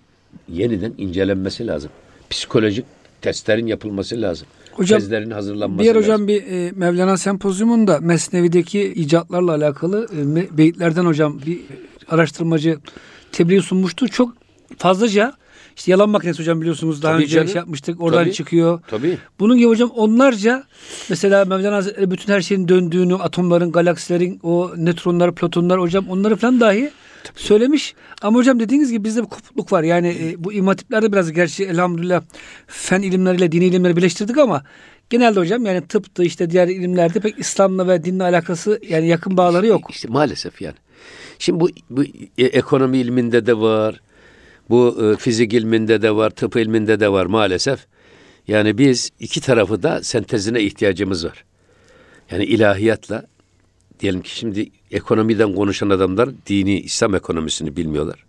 yeniden 0.50 0.94
incelenmesi 0.98 1.68
lazım. 1.68 1.92
Psikolojik 2.30 2.86
testlerin 3.22 3.68
yapılması 3.68 4.22
lazım. 4.22 4.48
Hocam, 4.72 5.00
Tezlerin 5.00 5.32
hazırlanması 5.32 5.80
Bir 5.80 5.86
yer 5.86 5.96
lazım. 5.96 6.12
hocam 6.14 6.28
bir 6.28 6.44
e, 6.44 6.72
Mevlana 6.76 7.18
sempozyumunda 7.18 8.00
Mesnevi'deki 8.00 8.82
icatlarla 8.94 9.52
alakalı 9.52 10.08
e, 10.18 10.58
beyitlerden 10.58 11.06
hocam 11.06 11.40
bir 11.46 11.60
araştırmacı 12.10 12.78
tebliğ 13.32 13.62
sunmuştu. 13.62 14.08
Çok 14.08 14.34
fazlaca 14.78 15.34
işte 15.78 15.92
yalan 15.92 16.10
makinesi 16.10 16.40
hocam 16.40 16.62
biliyorsunuz 16.62 17.04
daha 17.04 17.14
Tabii 17.14 17.24
önce 17.24 17.34
canım. 17.34 17.48
şey 17.48 17.56
yapmıştık. 17.56 18.02
Oradan 18.02 18.24
Tabii. 18.24 18.34
çıkıyor. 18.34 18.82
Tabii. 18.88 19.18
Bunun 19.40 19.58
gibi 19.58 19.68
hocam 19.68 19.90
onlarca 19.90 20.64
mesela 21.10 21.46
Mevlana 21.46 21.76
Hazretleri 21.76 22.12
bütün 22.12 22.34
her 22.34 22.42
şeyin 22.42 22.68
döndüğünü, 22.68 23.16
atomların, 23.16 23.72
galaksilerin, 23.72 24.40
o 24.44 24.72
nötronlar, 24.78 25.36
protonlar 25.36 25.80
hocam 25.80 26.10
onları 26.10 26.36
falan 26.36 26.60
dahi 26.60 26.92
söylemiş. 27.36 27.96
Ama 28.22 28.40
hocam 28.40 28.60
dediğiniz 28.60 28.92
gibi 28.92 29.04
bizde 29.04 29.22
bir 29.24 29.28
kopukluk 29.28 29.72
var. 29.72 29.84
Yani 29.84 30.08
e, 30.08 30.44
bu 30.44 30.54
imatiplerde 30.54 31.12
biraz 31.12 31.32
gerçi 31.32 31.66
elhamdülillah 31.66 32.24
fen 32.68 33.02
ilimleriyle 33.02 33.52
dini 33.52 33.66
ilimleri 33.66 33.96
birleştirdik 33.96 34.38
ama 34.38 34.64
genelde 35.10 35.40
hocam 35.40 35.66
yani 35.66 35.88
tıptı 35.88 36.24
işte 36.24 36.50
diğer 36.50 36.68
ilimlerde 36.68 37.20
pek 37.20 37.40
İslam'la 37.40 37.88
ve 37.88 38.04
dinle 38.04 38.24
alakası 38.24 38.80
yani 38.90 39.08
yakın 39.08 39.38
bağları 39.38 39.68
yok. 39.68 39.82
İşte 39.90 40.08
maalesef 40.08 40.62
yani. 40.62 40.76
Şimdi 41.40 41.60
bu, 41.60 41.70
bu 41.90 42.04
e, 42.38 42.46
ekonomi 42.46 42.98
ilminde 42.98 43.46
de 43.46 43.58
var. 43.58 44.02
Bu 44.70 44.98
e, 45.04 45.18
fizik 45.18 45.54
ilminde 45.54 46.02
de 46.02 46.16
var, 46.16 46.30
tıp 46.30 46.56
ilminde 46.56 47.00
de 47.00 47.10
var 47.12 47.26
maalesef. 47.26 47.80
Yani 48.48 48.78
biz 48.78 49.10
iki 49.20 49.42
tarafı 49.42 49.84
da 49.84 50.04
sentezine 50.04 50.62
ihtiyacımız 50.62 51.26
var. 51.26 51.44
Yani 52.32 52.44
ilahiyatla 52.44 53.26
diyelim 54.00 54.22
ki 54.22 54.36
şimdi 54.36 54.70
ekonomiden 54.92 55.56
konuşan 55.56 55.90
adamlar 55.90 56.30
dini 56.48 56.80
İslam 56.80 57.16
ekonomisini 57.16 57.76
bilmiyorlar. 57.78 58.26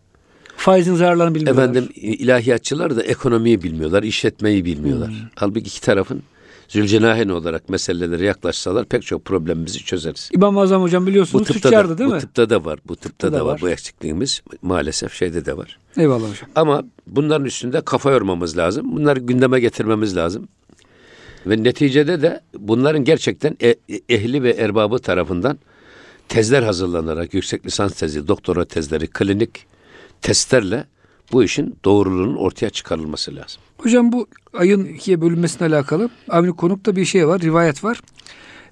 Faizin 0.56 0.94
zararlarını 0.94 1.34
bilmiyorlar. 1.34 1.62
Efendim 1.62 1.88
ilahiyatçılar 1.96 2.96
da 2.96 3.02
ekonomiyi 3.02 3.62
bilmiyorlar, 3.62 4.02
işletmeyi 4.02 4.64
bilmiyorlar. 4.64 5.08
Hmm. 5.08 5.16
Halbuki 5.34 5.60
iki 5.60 5.80
tarafın 5.80 6.22
zülcenahen 6.68 7.28
olarak 7.28 7.68
meselelere 7.68 8.24
yaklaşsalar 8.24 8.84
pek 8.84 9.02
çok 9.02 9.24
problemimizi 9.24 9.78
çözeriz. 9.78 10.30
İmam-ı 10.32 10.60
Azam 10.60 10.82
hocam 10.82 11.06
biliyorsunuz 11.06 11.48
tüccardı 11.48 11.94
da, 11.94 11.98
değil 11.98 12.10
bu 12.10 12.14
mi? 12.14 12.20
tıpta 12.20 12.50
da 12.50 12.64
var. 12.64 12.78
Bu 12.86 12.96
tıpta 12.96 13.32
da 13.32 13.36
da 13.36 13.46
var. 13.46 13.52
var. 13.52 13.60
Bu 13.60 13.68
eksikliğimiz 13.68 14.42
maalesef 14.62 15.12
şeyde 15.14 15.44
de 15.44 15.56
var. 15.56 15.78
Eyvallah 15.96 16.30
hocam. 16.30 16.50
Ama 16.54 16.82
bunların 17.06 17.46
üstünde 17.46 17.80
kafa 17.80 18.10
yormamız 18.10 18.58
lazım. 18.58 18.96
Bunları 18.96 19.20
gündeme 19.20 19.60
getirmemiz 19.60 20.16
lazım. 20.16 20.48
Ve 21.46 21.64
neticede 21.64 22.22
de 22.22 22.40
bunların 22.58 23.04
gerçekten 23.04 23.56
e- 23.62 23.76
ehli 24.08 24.42
ve 24.42 24.50
erbabı 24.50 24.98
tarafından 24.98 25.58
tezler 26.28 26.62
hazırlanarak 26.62 27.34
yüksek 27.34 27.66
lisans 27.66 27.92
tezi, 27.92 28.28
doktora 28.28 28.64
tezleri, 28.64 29.06
klinik 29.06 29.66
testlerle 30.22 30.84
bu 31.32 31.44
işin 31.44 31.76
doğruluğunun 31.84 32.36
ortaya 32.36 32.70
çıkarılması 32.70 33.36
lazım. 33.36 33.60
Hocam 33.78 34.12
bu 34.12 34.26
ayın 34.54 34.84
ikiye 34.84 35.20
bölünmesine 35.20 35.68
alakalı 35.68 36.10
Avni 36.28 36.52
Konuk'ta 36.56 36.96
bir 36.96 37.04
şey 37.04 37.28
var, 37.28 37.40
rivayet 37.40 37.84
var. 37.84 38.00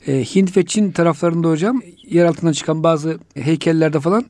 Ee, 0.06 0.24
Hint 0.24 0.56
ve 0.56 0.66
Çin 0.66 0.92
taraflarında 0.92 1.48
hocam 1.48 1.82
yer 2.08 2.24
altından 2.24 2.52
çıkan 2.52 2.82
bazı 2.82 3.18
heykellerde 3.34 4.00
falan 4.00 4.24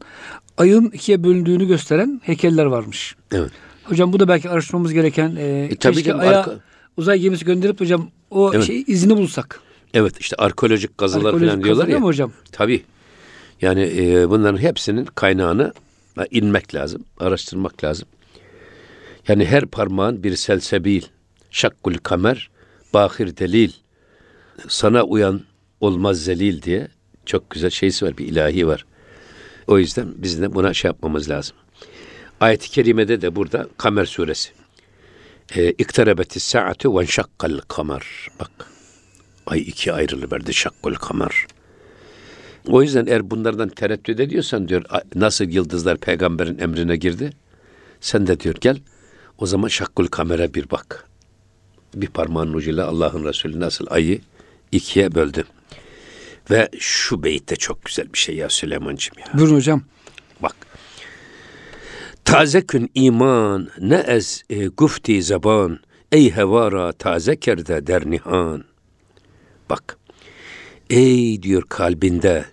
ayın 0.59 0.91
ikiye 0.91 1.25
bölündüğünü 1.25 1.67
gösteren 1.67 2.21
heykeller 2.25 2.65
varmış. 2.65 3.17
Evet. 3.33 3.51
Hocam 3.85 4.13
bu 4.13 4.21
da 4.21 4.29
belki 4.29 4.51
araştırmamız 4.51 4.93
gereken 4.93 5.37
e, 5.39 5.69
tabii 5.81 5.95
keşke 5.95 6.09
canım, 6.11 6.21
aya 6.21 6.41
arka- 6.43 6.59
uzay 6.97 7.19
gemisi 7.21 7.45
gönderip 7.45 7.81
hocam 7.81 8.09
o 8.31 8.51
Evet. 8.55 8.65
şey 8.65 8.85
izini 8.87 9.17
bulsak. 9.17 9.61
Evet 9.95 10.15
işte 10.21 10.37
arkeolojik 10.37 10.99
kazılar 10.99 11.25
Arkeolojik 11.25 11.49
falan 11.51 11.65
diyorlar 11.65 11.89
ya. 11.89 11.99
mi 11.99 12.05
hocam? 12.05 12.33
Tabii. 12.53 12.83
Yani 13.63 13.83
e, 13.97 14.31
bunların 14.31 14.59
hepsinin 14.59 15.05
kaynağını 15.05 15.73
inmek 16.31 16.75
lazım, 16.75 17.05
araştırmak 17.21 17.85
lazım. 17.85 18.09
Yani 19.29 19.47
her 19.47 19.67
parmağın 19.67 20.23
bir 20.23 20.37
selsebil, 20.37 21.03
şakkul 21.51 21.95
kamer, 21.95 22.51
bahir 22.95 23.37
delil, 23.37 23.73
sana 24.69 25.03
uyan 25.03 25.43
olmaz 25.81 26.25
zelil 26.25 26.63
diye 26.63 26.89
çok 27.27 27.51
güzel 27.51 27.71
şeysi 27.71 28.05
var, 28.05 28.19
bir 28.19 28.27
ilahi 28.27 28.67
var. 28.67 28.87
O 29.67 29.79
yüzden 29.79 30.09
biz 30.17 30.41
de 30.43 30.55
buna 30.55 30.75
şey 30.75 30.89
yapmamız 30.89 31.31
lazım. 31.31 31.57
Ayet-i 32.41 32.71
kerimede 32.71 33.21
de 33.23 33.37
burada 33.37 33.69
Kamer 33.79 34.05
suresi. 34.05 34.51
E, 35.57 35.71
İkterebetis 35.71 36.43
saatu 36.45 36.99
ve 37.01 37.07
şakkal 37.07 37.59
kamer. 37.69 38.03
Bak 38.41 38.51
ay 39.47 39.61
iki 39.61 39.93
ayrılıverdi 39.93 40.55
şakkul 40.55 40.95
kamer. 40.95 41.47
O 42.67 42.83
yüzden 42.83 43.07
eğer 43.07 43.31
bunlardan 43.31 43.69
tereddüt 43.69 44.21
ediyorsan 44.21 44.69
diyor 44.69 44.85
"a- 44.91 45.01
nasıl 45.15 45.45
yıldızlar 45.45 45.99
peygamberin 45.99 46.59
emrine 46.59 46.97
girdi? 46.97 47.31
Sen 48.01 48.27
de 48.27 48.41
diyor 48.41 48.55
gel 48.61 48.79
o 49.39 49.47
zaman 49.47 49.69
şakkul 49.69 50.07
kamera 50.07 50.55
bir 50.55 50.71
bak. 50.71 51.09
Bir 51.95 52.07
parmağın 52.07 52.53
ucuyla 52.53 52.87
Allah'ın 52.87 53.25
Resulü 53.25 53.61
nasıl 53.61 53.87
ayı 53.91 54.21
ikiye 54.73 55.15
böldü. 55.15 55.45
Ve 56.51 56.69
şu 56.79 57.23
beytte 57.23 57.57
çok 57.57 57.85
güzel 57.85 58.13
bir 58.13 58.19
şey 58.19 58.37
ya 58.37 58.49
Süleyman'cığım 58.49 59.19
ya. 59.19 59.39
Buyurun 59.39 59.55
hocam. 59.55 59.83
Bak. 60.43 60.57
Taze 62.25 62.67
kün 62.67 62.91
iman 62.95 63.69
ne 63.79 63.97
ez 63.97 64.43
e, 64.51 64.67
gufti 64.67 65.23
zaban 65.23 65.79
ey 66.13 66.31
hevara 66.37 66.93
taze 66.93 67.37
kerde 67.37 67.87
der 67.87 68.11
nihan. 68.11 68.65
Bak. 69.71 69.99
Ey 70.91 71.43
diyor 71.43 71.63
kalbinde 71.69 72.45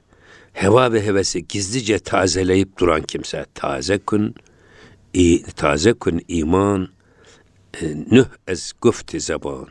heva 0.53 0.93
ve 0.93 1.05
hevesi 1.05 1.47
gizlice 1.47 1.99
tazeleyip 1.99 2.79
duran 2.79 3.01
kimse 3.01 3.45
taze 3.53 3.99
kün 4.07 4.35
kün 6.00 6.25
iman 6.27 6.89
e, 7.82 7.96
nüh 8.12 8.25
ez 8.48 8.72
gufti 8.82 9.20
zaban. 9.20 9.67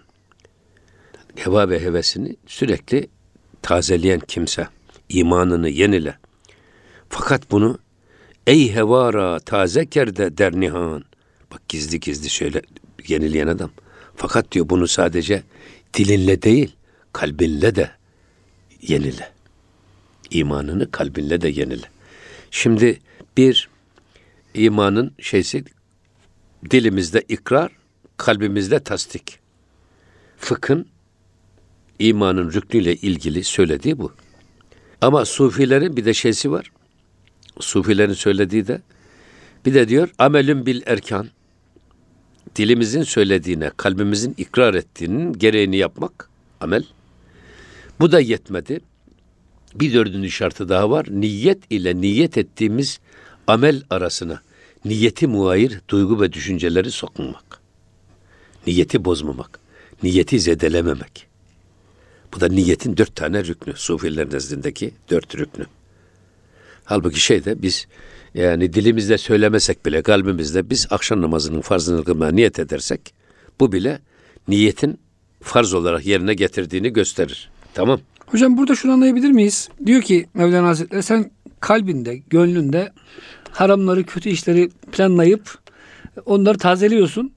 Heva 1.37 1.69
ve 1.69 1.81
hevesini 1.81 2.37
sürekli 2.47 3.09
tazeleyen 3.63 4.21
kimse 4.21 4.69
imanını 5.09 5.69
yenile. 5.69 6.19
Fakat 7.09 7.51
bunu 7.51 7.79
ey 8.47 8.75
hevara 8.75 9.41
taze 9.41 9.87
kerde 9.87 10.39
der 10.39 10.53
nihan. 10.53 11.05
Bak 11.53 11.69
gizli 11.69 12.01
gizli 12.01 12.31
şöyle 12.31 12.63
yenileyen 13.09 13.47
adam. 13.47 13.71
Fakat 14.17 14.53
diyor 14.53 14.69
bunu 14.69 14.89
sadece 14.89 15.43
dilinle 15.95 16.43
değil 16.43 16.77
kalbinle 17.13 17.75
de 17.75 17.91
yenile. 18.83 19.33
İmanını 20.31 20.91
kalbinle 20.91 21.41
de 21.41 21.49
yenile. 21.49 21.87
Şimdi 22.51 23.01
bir 23.37 23.72
imanın 24.55 25.13
şeysi 25.19 25.65
dilimizde 26.71 27.23
ikrar, 27.29 27.73
kalbimizde 28.17 28.81
tasdik. 28.81 29.39
Fıkhın 30.39 30.87
imanın 31.99 32.53
rüknüyle 32.53 32.97
ilgili 32.97 33.45
söylediği 33.45 33.99
bu. 33.99 34.13
Ama 35.01 35.25
sufilerin 35.25 35.97
bir 35.97 36.05
de 36.05 36.15
şeysi 36.15 36.51
var. 36.51 36.73
Sufilerin 37.61 38.13
söylediği 38.13 38.67
de. 38.67 38.81
Bir 39.67 39.75
de 39.75 39.89
diyor 39.89 40.11
amelün 40.19 40.67
bil 40.67 40.83
erkan. 40.87 41.29
Dilimizin 42.57 43.03
söylediğine, 43.03 43.71
kalbimizin 43.77 44.35
ikrar 44.39 44.75
ettiğinin 44.75 45.33
gereğini 45.33 45.77
yapmak 45.77 46.29
amel. 46.61 46.85
Bu 48.01 48.13
da 48.13 48.21
yetmedi. 48.21 48.81
Bir 49.75 49.95
dördüncü 49.95 50.31
şartı 50.31 50.69
daha 50.69 50.91
var. 50.91 51.07
Niyet 51.11 51.59
ile 51.71 52.01
niyet 52.01 52.39
ettiğimiz 52.39 53.01
amel 53.47 53.83
arasına 53.91 54.43
niyeti 54.85 55.27
muayir 55.27 55.81
duygu 55.89 56.21
ve 56.21 56.33
düşünceleri 56.33 56.91
sokmamak. 56.91 57.61
Niyeti 58.67 59.05
bozmamak. 59.05 59.61
Niyeti 60.03 60.41
zedelememek. 60.41 61.27
Bu 62.35 62.41
da 62.41 62.49
niyetin 62.49 62.97
dört 62.97 63.17
tane 63.17 63.45
rüknü. 63.45 63.73
Sufiler 63.77 64.33
nezdindeki 64.33 64.95
dört 65.11 65.37
rüknü. 65.37 65.67
Halbuki 66.85 67.21
şeyde 67.21 67.63
biz 67.63 67.87
yani 68.35 68.73
dilimizde 68.73 69.19
söylemesek 69.19 69.87
bile 69.87 70.03
kalbimizde 70.03 70.71
biz 70.71 70.87
akşam 70.91 71.23
namazının 71.23 71.61
farzını 71.61 72.05
kılmaya 72.05 72.33
niyet 72.33 72.59
edersek 72.59 73.15
bu 73.61 73.73
bile 73.73 74.01
niyetin 74.49 74.99
farz 75.43 75.75
olarak 75.75 76.07
yerine 76.07 76.35
getirdiğini 76.35 76.93
gösterir. 76.93 77.51
Tamam. 77.75 78.01
Hocam 78.27 78.57
burada 78.57 78.75
şunu 78.75 78.93
anlayabilir 78.93 79.31
miyiz? 79.31 79.69
Diyor 79.87 80.03
ki 80.03 80.27
Mevlana 80.35 80.69
Hazretleri 80.69 81.03
sen 81.03 81.31
kalbinde, 81.63 82.17
gönlünde 82.17 82.93
haramları, 83.51 84.05
kötü 84.05 84.29
işleri 84.29 84.71
planlayıp 84.93 85.59
onları 86.27 86.59
tazeliyorsun. 86.59 87.33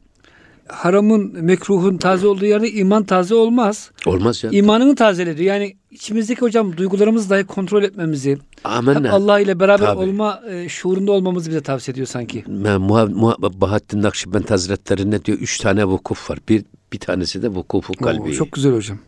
Haramın, 0.68 1.44
mekruhun 1.44 1.98
taze 1.98 2.28
olduğu 2.28 2.46
yerde 2.46 2.72
iman 2.72 3.04
taze 3.04 3.36
olmaz. 3.36 3.92
Olmaz 4.06 4.44
ya. 4.44 4.50
İmanını 4.52 4.96
tazeledi. 4.96 5.44
Yani 5.44 5.76
içimizdeki 5.92 6.42
hocam 6.42 6.78
duygularımızı 6.78 7.30
dahi 7.30 7.44
kontrol 7.44 7.84
etmemizi, 7.84 8.38
Amenna. 8.64 9.12
Allah 9.14 9.40
ile 9.40 9.60
beraber 9.60 9.86
Tabii. 9.86 10.00
olma 10.00 10.42
e, 10.50 10.70
şuurunda 10.70 11.12
olmamızı 11.12 11.50
bize 11.50 11.62
tavsiye 11.62 11.94
ediyor 11.94 12.08
sanki. 12.08 12.44
Muha- 12.48 13.14
Muha- 13.14 13.62
Bahattin 13.62 14.02
Nakşibend 14.02 14.50
Hazretleri 14.50 15.12
ne 15.12 15.26
diyor? 15.26 15.38
Üç 15.38 15.58
tane 15.58 15.86
vukuf 15.86 16.30
var. 16.30 16.40
Bir 16.50 16.64
bir 16.94 17.00
tanesi 17.00 17.42
de 17.42 17.48
vukufu 17.48 17.94
kalbi. 17.94 18.22
Oo, 18.30 18.32
çok 18.32 18.52
güzel 18.52 18.74
hocam. 18.74 19.00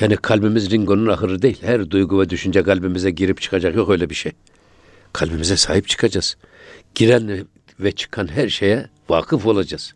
Yani 0.00 0.16
kalbimiz 0.16 0.70
ringonun 0.70 1.06
ahırı 1.06 1.42
değil. 1.42 1.58
Her 1.60 1.90
duygu 1.90 2.20
ve 2.20 2.30
düşünce 2.30 2.62
kalbimize 2.62 3.10
girip 3.10 3.40
çıkacak. 3.40 3.76
Yok 3.76 3.90
öyle 3.90 4.10
bir 4.10 4.14
şey. 4.14 4.32
Kalbimize 5.12 5.56
sahip 5.56 5.88
çıkacağız. 5.88 6.36
Giren 6.94 7.46
ve 7.80 7.92
çıkan 7.92 8.28
her 8.28 8.48
şeye 8.48 8.86
vakıf 9.08 9.46
olacağız. 9.46 9.94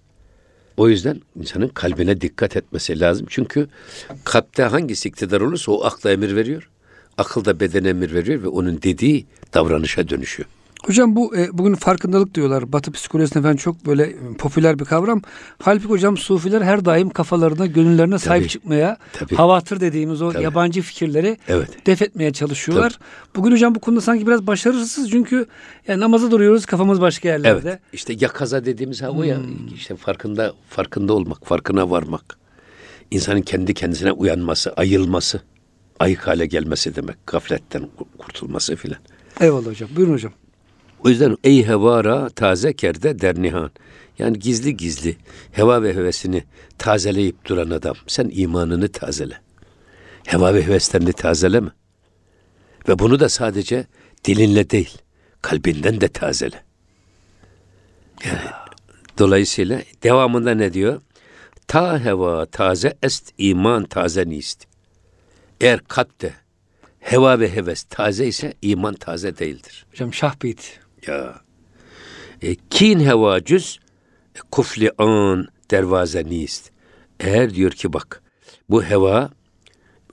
O 0.76 0.88
yüzden 0.88 1.20
insanın 1.40 1.68
kalbine 1.68 2.20
dikkat 2.20 2.56
etmesi 2.56 3.00
lazım. 3.00 3.26
Çünkü 3.30 3.68
kalpte 4.24 4.62
hangisi 4.62 5.08
iktidar 5.08 5.40
olursa 5.40 5.72
o 5.72 5.84
akla 5.84 6.12
emir 6.12 6.36
veriyor. 6.36 6.70
Akıl 7.18 7.44
da 7.44 7.60
bedene 7.60 7.88
emir 7.88 8.14
veriyor 8.14 8.42
ve 8.42 8.48
onun 8.48 8.82
dediği 8.82 9.26
davranışa 9.54 10.08
dönüşüyor. 10.08 10.48
Hocam 10.86 11.16
bu 11.16 11.36
e, 11.36 11.48
bugün 11.58 11.74
farkındalık 11.74 12.34
diyorlar. 12.34 12.72
Batı 12.72 12.92
psikolojisinde 12.92 13.42
falan 13.42 13.56
çok 13.56 13.86
böyle 13.86 14.02
e, 14.02 14.16
popüler 14.38 14.78
bir 14.78 14.84
kavram. 14.84 15.22
Halbuki 15.62 15.88
hocam 15.88 16.16
sufiler 16.16 16.60
her 16.62 16.84
daim 16.84 17.10
kafalarına, 17.10 17.66
gönüllerine 17.66 18.18
sahip 18.18 18.42
Tabii. 18.42 18.48
çıkmaya, 18.48 18.96
Tabii. 19.12 19.34
havatır 19.34 19.80
dediğimiz 19.80 20.22
o 20.22 20.32
Tabii. 20.32 20.42
yabancı 20.42 20.82
fikirleri 20.82 21.36
Evet. 21.48 21.86
def 21.86 22.02
etmeye 22.02 22.32
çalışıyorlar. 22.32 22.98
Bugün 23.36 23.52
hocam 23.52 23.74
bu 23.74 23.80
konuda 23.80 24.00
sanki 24.00 24.26
biraz 24.26 24.46
başarısız 24.46 25.10
çünkü 25.10 25.46
yani 25.88 26.00
namaza 26.00 26.30
duruyoruz 26.30 26.66
kafamız 26.66 27.00
başka 27.00 27.28
yerlerde. 27.28 27.68
Evet. 27.68 27.80
İşte 27.92 28.14
ya 28.20 28.28
kaza 28.28 28.64
dediğimiz 28.64 29.02
ha 29.02 29.10
o 29.10 29.22
ya. 29.22 29.38
işte 29.74 29.96
farkında 29.96 30.52
farkında 30.68 31.12
olmak, 31.12 31.46
farkına 31.46 31.90
varmak. 31.90 32.38
İnsanın 33.10 33.42
kendi 33.42 33.74
kendisine 33.74 34.12
uyanması, 34.12 34.72
ayılması, 34.72 35.40
ayık 35.98 36.26
hale 36.26 36.46
gelmesi 36.46 36.96
demek. 36.96 37.16
Gafletten 37.26 37.82
ku- 37.82 38.06
kurtulması 38.18 38.76
filan. 38.76 38.98
Eyvallah 39.40 39.66
hocam. 39.66 39.88
Buyurun 39.96 40.12
hocam. 40.12 40.32
O 41.04 41.08
yüzden 41.08 41.36
ey 41.44 41.66
hevara 41.66 42.28
taze 42.28 42.72
kerde 42.72 43.18
dernihan. 43.20 43.70
Yani 44.18 44.38
gizli 44.38 44.76
gizli 44.76 45.16
heva 45.52 45.82
ve 45.82 45.94
hevesini 45.94 46.44
tazeleyip 46.78 47.44
duran 47.44 47.70
adam. 47.70 47.96
Sen 48.06 48.30
imanını 48.32 48.88
tazele. 48.88 49.40
Heva 50.24 50.54
ve 50.54 50.66
heveslerini 50.66 51.12
tazeleme. 51.12 51.70
Ve 52.88 52.98
bunu 52.98 53.20
da 53.20 53.28
sadece 53.28 53.86
dilinle 54.24 54.70
değil, 54.70 54.98
kalbinden 55.42 56.00
de 56.00 56.08
tazele. 56.08 56.64
Yani 58.24 58.38
dolayısıyla 59.18 59.82
devamında 60.02 60.54
ne 60.54 60.72
diyor? 60.72 61.00
Ta 61.66 62.04
heva 62.04 62.46
taze 62.46 62.98
est 63.02 63.32
iman 63.38 63.84
taze 63.84 64.28
nist. 64.28 64.66
Eğer 65.60 65.80
kalpte 65.88 66.34
heva 67.00 67.40
ve 67.40 67.54
heves 67.54 67.82
taze 67.82 68.26
ise 68.26 68.54
iman 68.62 68.94
taze 68.94 69.38
değildir. 69.38 69.86
Hocam 69.90 70.14
şah 70.14 70.42
beyt. 70.42 70.79
Ya. 71.06 71.40
E, 72.42 72.54
kin 72.70 73.00
heva 73.00 73.44
cüz 73.44 73.78
e, 74.36 74.38
kufli 74.50 74.90
an 74.98 75.48
dervaze 75.70 76.24
nist. 76.24 76.70
Eğer 77.20 77.54
diyor 77.54 77.70
ki 77.70 77.92
bak 77.92 78.22
bu 78.70 78.84
heva 78.84 79.30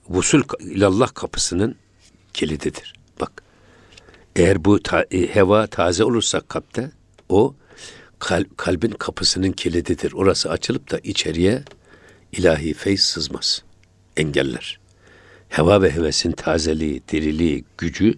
vusul 0.08 0.42
ilallah 0.60 1.14
kapısının 1.14 1.76
kilididir. 2.34 2.92
Bak. 3.20 3.42
Eğer 4.36 4.64
bu 4.64 4.82
ta- 4.82 5.06
e, 5.10 5.34
heva 5.34 5.66
taze 5.66 6.04
olursa 6.04 6.40
kalpte 6.40 6.90
o 7.28 7.54
kal- 8.18 8.44
kalbin 8.56 8.90
kapısının 8.90 9.52
kilididir. 9.52 10.12
Orası 10.12 10.50
açılıp 10.50 10.90
da 10.90 10.98
içeriye 10.98 11.62
ilahi 12.32 12.74
feyz 12.74 13.00
sızmaz. 13.02 13.62
Engeller. 14.16 14.80
Heva 15.48 15.82
ve 15.82 15.90
hevesin 15.90 16.32
tazeliği, 16.32 17.02
diriliği, 17.08 17.64
gücü 17.78 18.14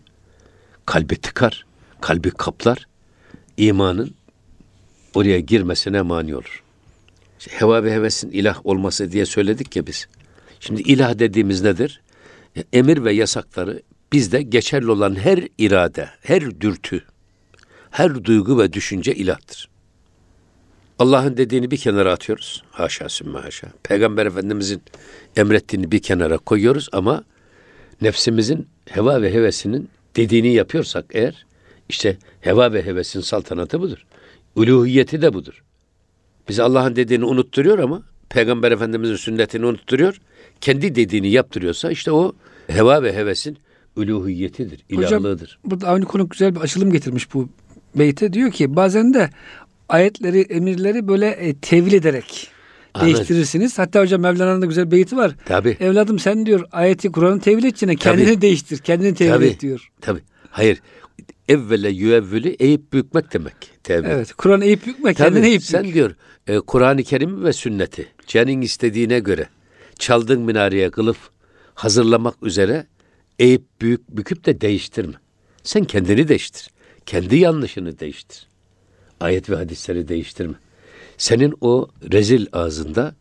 kalbi 0.86 1.16
tıkar, 1.16 1.66
kalbi 2.00 2.30
kaplar, 2.30 2.86
imanın 3.56 4.14
oraya 5.14 5.40
girmesine 5.40 6.02
mani 6.02 6.36
olur. 6.36 6.62
İşte 7.38 7.52
heva 7.54 7.84
ve 7.84 7.92
hevesin 7.92 8.30
ilah 8.30 8.66
olması 8.66 9.12
diye 9.12 9.26
söyledik 9.26 9.76
ya 9.76 9.86
biz. 9.86 10.08
Şimdi 10.60 10.82
ilah 10.82 11.18
dediğimiz 11.18 11.62
nedir? 11.62 12.00
E, 12.56 12.64
Emir 12.72 13.04
ve 13.04 13.12
yasakları 13.12 13.82
bizde 14.12 14.42
geçerli 14.42 14.90
olan 14.90 15.14
her 15.14 15.48
irade, 15.58 16.08
her 16.22 16.60
dürtü, 16.60 17.04
her 17.90 18.24
duygu 18.24 18.58
ve 18.58 18.72
düşünce 18.72 19.14
ilahtır. 19.14 19.70
Allah'ın 20.98 21.36
dediğini 21.36 21.70
bir 21.70 21.76
kenara 21.76 22.12
atıyoruz. 22.12 22.62
Haşa 22.70 23.08
sümme 23.08 23.38
haşa. 23.38 23.68
Peygamber 23.82 24.26
Efendimizin 24.26 24.82
emrettiğini 25.36 25.92
bir 25.92 26.02
kenara 26.02 26.38
koyuyoruz 26.38 26.88
ama 26.92 27.24
nefsimizin 28.02 28.68
heva 28.88 29.22
ve 29.22 29.34
hevesinin 29.34 29.88
dediğini 30.16 30.54
yapıyorsak 30.54 31.04
eğer 31.10 31.46
işte 31.90 32.16
heva 32.40 32.72
ve 32.72 32.86
hevesin 32.86 33.20
saltanatı 33.20 33.80
budur. 33.80 33.98
Uluhiyeti 34.56 35.22
de 35.22 35.32
budur. 35.34 35.62
Biz 36.48 36.60
Allah'ın 36.60 36.96
dediğini 36.96 37.24
unutturuyor 37.24 37.78
ama 37.78 38.02
Peygamber 38.28 38.72
Efendimizin 38.72 39.16
sünnetini 39.16 39.66
unutturuyor. 39.66 40.20
Kendi 40.60 40.94
dediğini 40.94 41.30
yaptırıyorsa 41.30 41.90
işte 41.90 42.12
o 42.12 42.32
heva 42.66 43.02
ve 43.02 43.16
hevesin 43.16 43.58
uluhiyetidir, 43.96 44.80
Hocam 44.94 45.20
ilahlığıdır. 45.22 45.58
burada 45.64 45.88
Avni 45.88 46.04
Konuk 46.04 46.30
güzel 46.30 46.54
bir 46.54 46.60
açılım 46.60 46.92
getirmiş 46.92 47.34
bu 47.34 47.48
beyte. 47.94 48.32
Diyor 48.32 48.50
ki 48.52 48.76
bazen 48.76 49.14
de 49.14 49.30
ayetleri, 49.88 50.40
emirleri 50.40 51.08
böyle 51.08 51.26
e, 51.26 51.54
tevil 51.54 51.92
ederek 51.92 52.48
değiştirirsiniz. 53.00 53.78
Hatta 53.78 54.00
hocam 54.00 54.20
Mevlana'nın 54.20 54.62
da 54.62 54.66
güzel 54.66 54.90
beyti 54.90 55.16
var. 55.16 55.36
Tabi. 55.44 55.76
Evladım 55.80 56.18
sen 56.18 56.46
diyor 56.46 56.64
ayeti 56.72 57.12
Kur'an'ı 57.12 57.40
tevil 57.40 57.64
edeceğine 57.64 57.96
kendini 57.96 58.26
Tabii. 58.26 58.40
değiştir. 58.40 58.78
Kendini 58.78 59.14
tevil 59.14 59.30
Tabii. 59.32 59.46
et 59.46 59.60
diyor. 59.60 59.90
Tabi. 60.00 60.20
Hayır. 60.50 60.80
Evvele 61.50 61.90
yüevvülü 61.90 62.48
eğip 62.48 62.92
bükmek 62.92 63.32
demek. 63.32 63.54
Tevbe. 63.82 64.08
Evet. 64.08 64.32
Kur'an 64.32 64.60
eğip 64.60 64.86
bükme. 64.86 65.14
Tabii, 65.14 65.28
Kendini 65.28 65.46
eğip 65.50 65.62
sen 65.62 65.84
bük. 65.84 65.94
diyor 65.94 66.14
e, 66.46 66.60
Kur'an-ı 66.60 67.02
Kerim 67.02 67.44
ve 67.44 67.52
sünneti 67.52 68.08
canın 68.26 68.60
istediğine 68.60 69.18
göre 69.18 69.48
çaldığın 69.98 70.40
minareye 70.42 70.90
kılıf 70.90 71.30
hazırlamak 71.74 72.42
üzere 72.42 72.86
eğip 73.38 73.62
büyük 73.80 74.08
büküp 74.08 74.46
de 74.46 74.60
değiştirme. 74.60 75.14
Sen 75.62 75.84
kendini 75.84 76.28
değiştir. 76.28 76.70
Kendi 77.06 77.36
yanlışını 77.36 77.98
değiştir. 77.98 78.48
Ayet 79.20 79.50
ve 79.50 79.56
hadisleri 79.56 80.08
değiştirme. 80.08 80.54
Senin 81.18 81.54
o 81.60 81.88
rezil 82.12 82.46
ağzında 82.52 83.14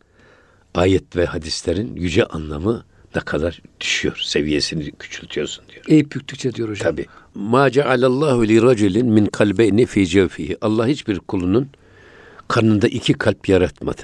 ayet 0.74 1.16
ve 1.16 1.24
hadislerin 1.26 1.96
yüce 1.96 2.24
anlamı 2.24 2.84
ne 3.14 3.20
kadar 3.20 3.62
düşüyor, 3.80 4.20
seviyesini 4.24 4.90
küçültüyorsun 4.90 5.64
diyor. 5.72 5.84
Eğip 5.88 6.12
büktükçe 6.12 6.54
diyor 6.54 6.68
hocam. 6.68 6.92
Tabi. 6.92 7.06
Ma 7.34 7.70
cealallahu 7.70 8.48
li 8.48 8.62
raculin 8.62 9.06
min 9.06 9.26
kalbeyni 9.26 9.86
fi 9.86 10.06
cevfihi. 10.06 10.56
Allah 10.60 10.86
hiçbir 10.86 11.18
kulunun 11.18 11.68
karnında 12.48 12.88
iki 12.88 13.12
kalp 13.12 13.48
yaratmadı. 13.48 14.02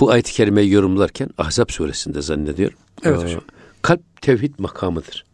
Bu 0.00 0.10
ayet-i 0.10 0.32
kerimeyi 0.32 0.72
yorumlarken 0.72 1.28
Ahzab 1.38 1.70
suresinde 1.70 2.22
zannediyorum. 2.22 2.78
Evet 3.04 3.22
hocam. 3.22 3.40
Kalp 3.82 4.22
tevhid 4.22 4.54
makamıdır. 4.58 5.24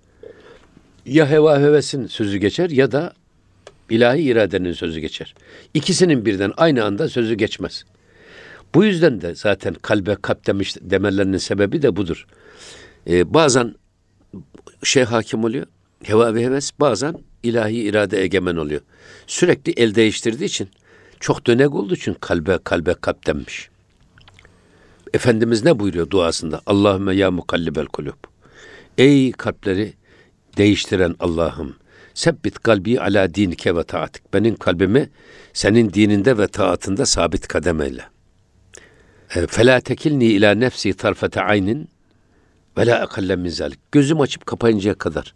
Ya 1.07 1.31
heva 1.31 1.61
hevesin 1.61 2.07
sözü 2.07 2.39
geçer 2.39 2.71
ya 2.71 2.93
da 2.93 3.13
ilahi 3.91 4.23
iradenin 4.23 4.73
sözü 4.73 5.01
geçer. 5.01 5.35
İkisinin 5.75 6.25
birden 6.27 6.53
aynı 6.57 6.85
anda 6.85 7.09
sözü 7.09 7.35
geçmez. 7.35 7.85
Bu 8.75 8.85
yüzden 8.85 9.21
de 9.21 9.35
zaten 9.35 9.75
kalbe 9.75 10.17
kalp 10.23 10.47
demiş 10.47 10.77
demelerinin 10.81 11.39
sebebi 11.39 11.83
de 11.83 11.97
budur. 11.97 12.27
Ee, 13.07 13.35
bazen 13.35 13.75
şey 14.83 15.05
hakim 15.05 15.45
oluyor. 15.45 15.67
Heva 16.03 16.35
ve 16.35 16.45
heves 16.45 16.71
bazen 16.81 17.15
ilahi 17.43 17.75
irade 17.75 18.23
egemen 18.23 18.57
oluyor. 18.57 18.81
Sürekli 19.27 19.73
el 19.73 19.95
değiştirdiği 19.95 20.49
için 20.49 20.69
çok 21.21 21.47
dönek 21.47 21.75
olduğu 21.75 21.95
için 21.95 22.15
kalbe 22.15 22.59
kalbe 22.65 22.95
kalp 22.95 23.27
denmiş. 23.27 23.69
Efendimiz 25.15 25.65
ne 25.65 25.79
buyuruyor 25.79 26.11
duasında? 26.11 26.61
Allahümme 26.67 27.15
ya 27.15 27.31
mukallibel 27.31 27.87
kulub. 27.87 28.25
Ey 28.99 29.33
kalpleri 29.33 29.93
değiştiren 30.57 31.17
Allah'ım. 31.21 31.77
Sebbit 32.15 32.59
kalbi 32.59 33.01
ala 33.01 33.35
dinike 33.35 33.77
ve 33.77 33.83
taatik. 33.83 34.35
Benim 34.35 34.57
kalbimi 34.57 35.11
senin 35.53 35.93
dininde 35.93 36.39
ve 36.39 36.47
taatında 36.47 37.07
sabit 37.07 37.49
kadem 37.49 37.81
eyle. 37.81 38.05
E, 39.35 39.47
Fela 39.47 39.81
tekilni 39.81 40.25
ila 40.25 40.55
nefsi 40.55 40.93
tarfete 40.93 41.41
aynin 41.41 41.89
ve 42.79 42.87
la 42.87 43.01
akalle 43.01 43.37
min 43.37 43.51
zalik. 43.51 43.93
Gözüm 43.93 44.21
açıp 44.21 44.47
kapayıncaya 44.47 44.95
kadar. 44.95 45.35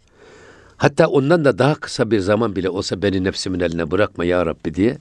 Hatta 0.77 1.07
ondan 1.07 1.45
da 1.45 1.57
daha 1.57 1.75
kısa 1.75 2.11
bir 2.11 2.19
zaman 2.19 2.55
bile 2.55 2.69
olsa 2.69 3.01
beni 3.01 3.23
nefsimin 3.23 3.59
eline 3.59 3.91
bırakma 3.91 4.25
ya 4.25 4.45
Rabbi 4.45 4.73
diye 4.73 4.97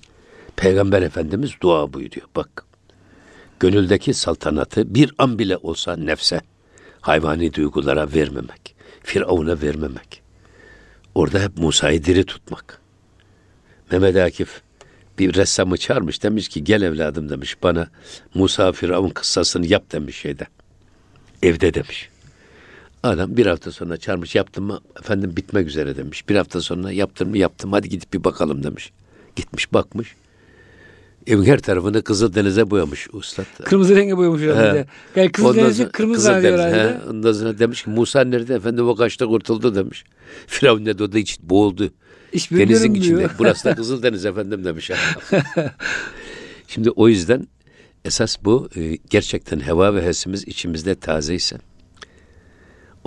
Peygamber 0.56 1.02
Efendimiz 1.02 1.50
dua 1.62 1.92
buyuruyor. 1.92 2.26
Bak 2.36 2.64
gönüldeki 3.60 4.14
saltanatı 4.14 4.94
bir 4.94 5.14
an 5.18 5.38
bile 5.38 5.56
olsa 5.56 5.96
nefse, 5.96 6.40
hayvani 7.00 7.54
duygulara 7.54 8.12
vermemek, 8.14 8.74
Firavun'a 9.02 9.62
vermemek. 9.62 10.22
Orada 11.14 11.40
hep 11.40 11.58
Musa'yı 11.58 12.04
diri 12.04 12.24
tutmak. 12.24 12.80
Mehmet 13.90 14.16
Akif 14.16 14.62
bir 15.18 15.34
ressamı 15.34 15.76
çağırmış 15.76 16.22
demiş 16.22 16.48
ki 16.48 16.64
gel 16.64 16.82
evladım 16.82 17.28
demiş 17.28 17.62
bana 17.62 17.88
Musa 18.34 18.72
Firavun 18.72 19.08
kıssasını 19.08 19.66
yap 19.66 19.92
demiş 19.92 20.16
şeyde. 20.16 20.46
Evde 21.42 21.74
demiş. 21.74 22.10
Adam 23.08 23.36
bir 23.36 23.46
hafta 23.46 23.72
sonra 23.72 23.96
çağırmış 23.96 24.34
yaptım 24.34 24.64
mı 24.64 24.80
efendim 25.00 25.36
bitmek 25.36 25.66
üzere 25.68 25.96
demiş. 25.96 26.28
Bir 26.28 26.36
hafta 26.36 26.60
sonra 26.60 26.92
yaptım 26.92 27.30
mı 27.30 27.38
yaptım 27.38 27.72
hadi 27.72 27.88
gidip 27.88 28.12
bir 28.12 28.24
bakalım 28.24 28.62
demiş. 28.62 28.92
Gitmiş 29.36 29.72
bakmış. 29.72 30.14
Evin 31.26 31.44
her 31.44 31.58
tarafını 31.58 32.02
Kızıldeniz'e 32.02 32.70
boyamış 32.70 33.08
ustad. 33.12 33.44
Kırmızı 33.64 33.96
renge 33.96 34.16
boyamış 34.16 34.42
herhalde. 34.42 34.86
He. 35.14 35.20
Yani 35.20 35.32
kızıl 35.32 35.48
Ondan 35.48 35.64
denizi 35.64 35.82
sonra- 35.82 35.92
kırmızı 35.92 36.28
Kızıldeniz, 36.28 36.60
herhalde. 36.60 36.94
he. 36.94 37.10
Ondan 37.10 37.32
sonra 37.32 37.58
demiş 37.58 37.82
ki 37.84 37.90
Musa 37.90 38.24
nerede 38.24 38.54
efendim 38.54 38.88
o 38.88 38.94
kaçta 38.96 39.26
kurtuldu 39.26 39.74
demiş. 39.74 40.04
Firavun 40.46 40.84
ne 40.84 40.90
o 40.90 41.12
da 41.12 41.18
hiç 41.18 41.40
boğuldu. 41.40 41.90
Hiçbir 42.32 42.58
Denizin 42.58 42.94
içinde. 42.94 43.28
Burası 43.38 43.64
da 43.64 43.74
Kızıldeniz 43.74 44.26
efendim 44.26 44.64
demiş. 44.64 44.90
Şimdi 46.68 46.90
o 46.90 47.08
yüzden 47.08 47.46
esas 48.04 48.36
bu 48.44 48.68
e, 48.76 48.98
gerçekten 49.10 49.60
heva 49.60 49.94
ve 49.94 50.02
hevesimiz 50.02 50.48
içimizde 50.48 50.94
tazeyse 50.94 51.56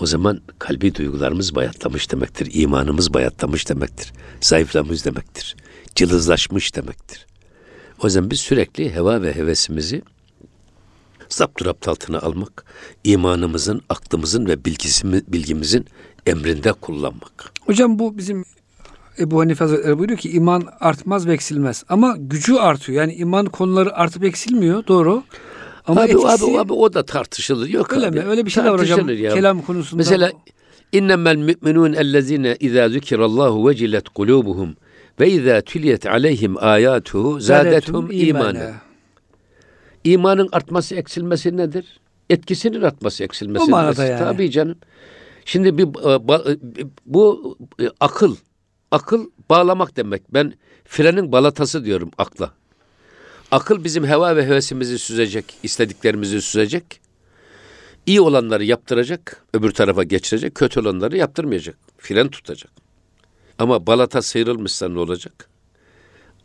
o 0.02 0.06
zaman 0.06 0.42
kalbi 0.60 0.96
duygularımız 0.96 1.56
bayatlamış 1.56 2.12
demektir. 2.12 2.50
imanımız 2.54 3.14
bayatlamış 3.14 3.70
demektir. 3.70 4.14
Zayıflamış 4.42 5.06
demektir. 5.06 5.56
Cılızlaşmış 5.96 6.76
demektir. 6.76 7.28
O 8.04 8.08
yüzden 8.08 8.32
biz 8.32 8.40
sürekli 8.40 8.96
heva 8.96 9.22
ve 9.22 9.36
hevesimizi 9.36 10.02
zapturapt 11.30 11.88
altına 11.88 12.20
almak, 12.20 12.66
imanımızın, 13.04 13.82
aklımızın 13.90 14.46
ve 14.46 14.66
bilgimizin 15.28 15.86
emrinde 16.26 16.72
kullanmak. 16.72 17.52
Hocam 17.66 18.00
bu 18.00 18.18
bizim 18.18 18.46
Ebu 19.20 19.42
Hanife 19.42 19.64
Hazretleri 19.64 19.98
buyuruyor 19.98 20.20
ki 20.20 20.32
iman 20.32 20.64
artmaz 20.80 21.28
ve 21.28 21.34
eksilmez. 21.34 21.84
Ama 21.90 22.16
gücü 22.20 22.56
artıyor. 22.56 23.02
Yani 23.02 23.14
iman 23.14 23.46
konuları 23.46 23.96
artıp 23.96 24.24
eksilmiyor. 24.24 24.88
Doğru. 24.88 25.24
Ama 25.90 26.02
abi, 26.02 26.12
etkisi 26.12 26.46
abi, 26.46 26.60
abi 26.60 26.74
o 26.74 26.94
da 26.94 27.06
tartışılır. 27.06 27.70
Yok 27.70 27.94
öyle 27.94 28.08
abi. 28.08 28.20
mi? 28.20 28.26
Öyle 28.26 28.46
bir 28.46 28.52
şey 28.52 28.64
de 28.64 28.72
var 28.72 28.82
hocam. 28.82 29.10
Ya. 29.10 29.34
Kelam 29.34 29.62
konusunda. 29.62 30.00
Mesela 30.00 30.32
innemel 30.92 31.36
müminun 31.36 31.94
ellezine 31.94 32.58
izâ 32.60 32.90
zükirallahu 32.90 33.70
vecilet 33.70 34.10
kulubuhum 34.10 34.76
ve 35.20 35.30
izâ 35.30 35.62
tüliyet 35.62 36.06
aleyhim 36.06 36.64
âyâtuhu 36.64 37.40
zâdethum 37.40 38.12
imanen. 38.12 38.74
İmanın 40.04 40.50
artması 40.52 40.96
eksilmesi 40.96 41.58
nedir? 41.58 42.00
Etkisinin 42.30 42.82
artması 42.82 43.24
eksilmesi. 43.24 43.66
O 43.66 43.68
manada 43.68 44.06
yani. 44.06 44.20
Tabii 44.20 44.52
canım. 44.52 44.76
Şimdi 45.46 45.78
bir 45.78 45.84
e, 45.84 46.52
e, 46.52 46.58
bu 47.06 47.58
e, 47.82 47.90
akıl 48.00 48.36
akıl 48.92 49.30
bağlamak 49.50 49.98
demek. 49.98 50.34
Ben 50.34 50.54
frenin 50.86 51.32
balatası 51.32 51.86
diyorum 51.86 52.12
akla. 52.18 52.52
Akıl 53.52 53.84
bizim 53.84 54.08
heva 54.08 54.36
ve 54.36 54.46
hevesimizi 54.46 55.00
süzecek, 55.00 55.56
istediklerimizi 55.64 56.42
süzecek. 56.42 57.02
İyi 58.06 58.22
olanları 58.22 58.66
yaptıracak, 58.66 59.44
öbür 59.54 59.72
tarafa 59.72 60.04
geçirecek, 60.04 60.56
kötü 60.56 60.80
olanları 60.80 61.18
yaptırmayacak. 61.18 61.78
Fren 61.98 62.30
tutacak. 62.30 62.72
Ama 63.60 63.88
balata 63.88 64.22
sıyrılmışsa 64.22 64.90
ne 64.90 65.00
olacak? 65.00 65.50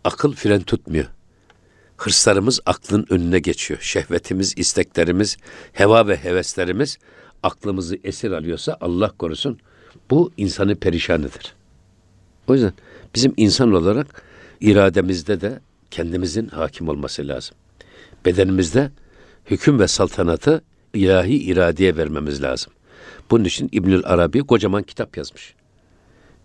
Akıl 0.05 0.33
fren 0.33 0.63
tutmuyor. 0.63 1.07
Hırslarımız 1.97 2.61
aklın 2.67 3.07
önüne 3.11 3.39
geçiyor. 3.39 3.81
Şehvetimiz, 3.81 4.55
isteklerimiz, 4.57 5.37
heva 5.73 6.09
ve 6.09 6.17
heveslerimiz 6.17 6.99
aklımızı 7.43 7.99
esir 8.05 8.31
alıyorsa 8.31 8.77
Allah 8.81 9.11
korusun 9.19 9.59
bu 10.11 10.33
insanı 10.37 10.77
perişan 10.77 11.21
eder. 11.21 11.55
O 12.49 12.55
yüzden 12.55 12.73
bizim 13.15 13.35
insan 13.37 13.73
olarak 13.73 14.23
irademizde 14.61 15.41
de 15.41 15.61
kendimizin 15.91 16.49
hakim 16.49 16.89
olması 16.89 17.29
lazım. 17.29 17.57
Bedenimizde 18.25 18.91
hüküm 19.51 19.79
ve 19.79 19.89
saltanatı 19.89 20.63
ilahi 20.95 21.37
iradeye 21.37 21.97
vermemiz 21.97 22.43
lazım. 22.43 22.73
Bunun 23.31 23.45
için 23.45 23.69
İbnül 23.73 24.03
Arabi 24.05 24.39
kocaman 24.41 24.83
kitap 24.83 25.17
yazmış. 25.17 25.55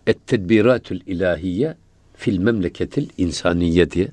Et-Tedbiratül 0.06 1.00
İlahiye 1.06 1.76
fil 2.16 2.38
memleketil 2.38 3.08
insaniye 3.18 3.90
diye. 3.90 4.08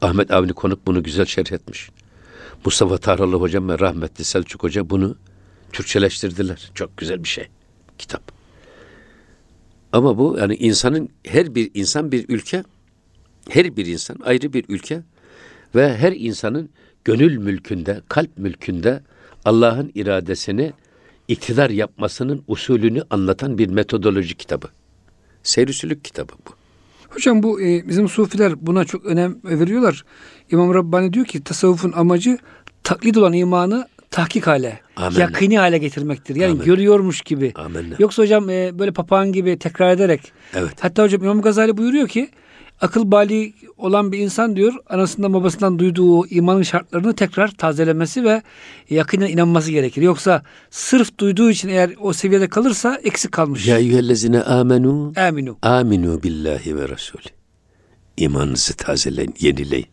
Ahmet 0.00 0.30
Avni 0.30 0.52
Konuk 0.52 0.86
bunu 0.86 1.02
güzel 1.02 1.26
şerh 1.26 1.52
etmiş. 1.52 1.90
Mustafa 2.64 2.98
Tahralı 2.98 3.36
hocam 3.36 3.68
ve 3.68 3.78
rahmetli 3.78 4.24
Selçuk 4.24 4.62
Hoca 4.62 4.90
bunu 4.90 5.16
Türkçeleştirdiler. 5.72 6.70
Çok 6.74 6.96
güzel 6.96 7.24
bir 7.24 7.28
şey. 7.28 7.48
Kitap. 7.98 8.32
Ama 9.92 10.18
bu 10.18 10.36
yani 10.40 10.54
insanın 10.54 11.08
her 11.26 11.54
bir 11.54 11.70
insan 11.74 12.12
bir 12.12 12.24
ülke, 12.28 12.64
her 13.48 13.76
bir 13.76 13.86
insan 13.86 14.16
ayrı 14.24 14.52
bir 14.52 14.64
ülke 14.68 15.02
ve 15.74 15.96
her 15.96 16.12
insanın 16.12 16.68
gönül 17.04 17.36
mülkünde, 17.38 18.00
kalp 18.08 18.38
mülkünde 18.38 19.02
Allah'ın 19.44 19.92
iradesini 19.94 20.72
iktidar 21.28 21.70
yapmasının 21.70 22.42
usulünü 22.46 23.02
anlatan 23.10 23.58
bir 23.58 23.68
metodoloji 23.68 24.34
kitabı. 24.34 24.68
Seyrisülük 25.42 26.04
kitabı 26.04 26.32
bu. 26.48 26.50
Hocam 27.08 27.42
bu 27.42 27.60
e, 27.60 27.88
bizim 27.88 28.08
sufiler 28.08 28.66
buna 28.66 28.84
çok 28.84 29.04
önem 29.04 29.38
veriyorlar. 29.44 30.04
İmam 30.50 30.74
Rabbani 30.74 31.12
diyor 31.12 31.26
ki 31.26 31.44
tasavvufun 31.44 31.92
amacı 31.92 32.38
taklit 32.82 33.16
olan 33.16 33.32
imanı 33.32 33.88
tahkik 34.12 34.46
hale, 34.46 34.80
Amenna. 34.96 35.20
yakini 35.20 35.58
hale 35.58 35.78
getirmektir. 35.78 36.36
Yani 36.36 36.50
Amenna. 36.50 36.64
görüyormuş 36.64 37.20
gibi. 37.20 37.52
Amenna. 37.54 37.94
Yoksa 37.98 38.22
hocam 38.22 38.50
e, 38.50 38.78
böyle 38.78 38.92
papağan 38.92 39.32
gibi 39.32 39.58
tekrar 39.58 39.90
ederek. 39.90 40.32
Evet. 40.54 40.72
Hatta 40.80 41.02
hocam 41.02 41.22
İmam 41.22 41.42
Gazali 41.42 41.76
buyuruyor 41.76 42.08
ki 42.08 42.30
akıl 42.80 43.10
bali 43.10 43.54
olan 43.76 44.12
bir 44.12 44.18
insan 44.18 44.56
diyor 44.56 44.72
anasından 44.88 45.34
babasından 45.34 45.78
duyduğu 45.78 46.26
imanın 46.26 46.62
şartlarını 46.62 47.14
tekrar 47.14 47.48
tazelemesi 47.50 48.24
ve 48.24 48.42
yakinen 48.90 49.28
inanması 49.28 49.70
gerekir. 49.70 50.02
Yoksa 50.02 50.42
sırf 50.70 51.18
duyduğu 51.18 51.50
için 51.50 51.68
eğer 51.68 51.90
o 52.00 52.12
seviyede 52.12 52.48
kalırsa 52.48 53.00
eksik 53.04 53.32
kalmış. 53.32 53.66
Ya 53.66 53.78
eyyühellezine 53.78 54.42
amenu 54.42 55.12
Aminu. 55.16 55.58
aminu 55.62 56.22
billahi 56.22 56.76
ve 56.76 56.88
resulü. 56.88 57.22
İmanınızı 58.16 58.74
tazeleyin, 58.76 59.34
yenileyin. 59.40 59.86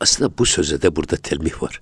Aslında 0.00 0.38
bu 0.38 0.46
söze 0.46 0.82
de 0.82 0.96
burada 0.96 1.16
telmih 1.16 1.62
var. 1.62 1.80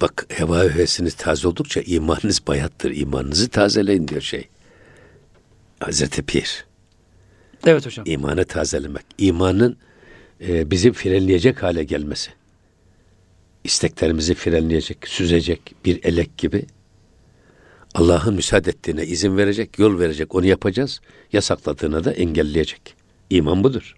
Bak 0.00 0.26
heva 0.28 0.62
hevesiniz 0.62 1.14
taze 1.14 1.48
oldukça 1.48 1.80
imanınız 1.80 2.46
bayattır. 2.46 2.96
İmanınızı 2.96 3.48
tazeleyin 3.48 4.08
diyor 4.08 4.22
şey. 4.22 4.48
Hazreti 5.80 6.22
Pir. 6.22 6.64
Evet 7.66 7.86
hocam. 7.86 8.04
İmanı 8.08 8.44
tazelemek. 8.44 9.04
İmanın 9.18 9.76
e, 10.40 10.70
bizi 10.70 10.92
frenleyecek 10.92 11.62
hale 11.62 11.84
gelmesi. 11.84 12.30
İsteklerimizi 13.64 14.34
frenleyecek, 14.34 15.08
süzecek 15.08 15.74
bir 15.84 16.04
elek 16.04 16.38
gibi. 16.38 16.66
Allah'ın 17.94 18.34
müsaade 18.34 18.70
ettiğine 18.70 19.06
izin 19.06 19.36
verecek, 19.36 19.78
yol 19.78 19.98
verecek, 19.98 20.34
onu 20.34 20.46
yapacağız. 20.46 21.00
Yasakladığına 21.32 22.04
da 22.04 22.12
engelleyecek. 22.12 22.94
İman 23.30 23.64
budur. 23.64 23.94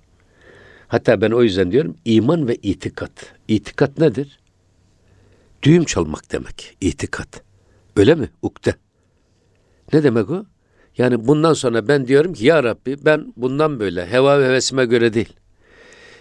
Hatta 0.89 1.21
ben 1.21 1.31
o 1.31 1.43
yüzden 1.43 1.73
diyorum 1.73 1.97
iman 2.05 2.49
ve 2.49 2.57
itikat. 2.57 3.13
İtikat 3.49 3.99
nedir? 3.99 4.39
Düğüm 5.63 5.85
çalmak 5.85 6.33
demek. 6.33 6.77
İtikat. 6.81 7.43
Öyle 7.97 8.15
mi? 8.15 8.31
Ukde. 8.43 8.75
Ne 9.93 10.03
demek 10.03 10.31
o? 10.31 10.45
Yani 10.99 11.27
bundan 11.27 11.53
sonra 11.53 11.89
ben 11.89 12.07
diyorum 12.07 12.35
ki 12.35 12.47
ya 12.47 12.65
Rabbi 12.65 12.97
ben 13.05 13.33
bundan 13.37 13.81
böyle 13.81 14.07
heva 14.07 14.41
ve 14.41 14.47
hevesime 14.47 14.85
göre 14.85 15.15
değil. 15.15 15.33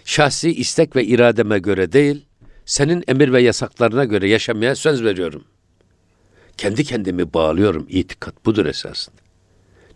Şahsi 0.04 0.50
istek 0.52 0.96
ve 0.96 1.04
irademe 1.04 1.58
göre 1.58 1.92
değil. 1.92 2.26
Senin 2.64 3.04
emir 3.08 3.32
ve 3.32 3.42
yasaklarına 3.42 4.04
göre 4.04 4.28
yaşamaya 4.28 4.74
söz 4.74 5.04
veriyorum. 5.04 5.44
Kendi 6.56 6.84
kendimi 6.84 7.34
bağlıyorum. 7.34 7.86
İtikat 7.88 8.46
budur 8.46 8.66
esasında. 8.66 9.16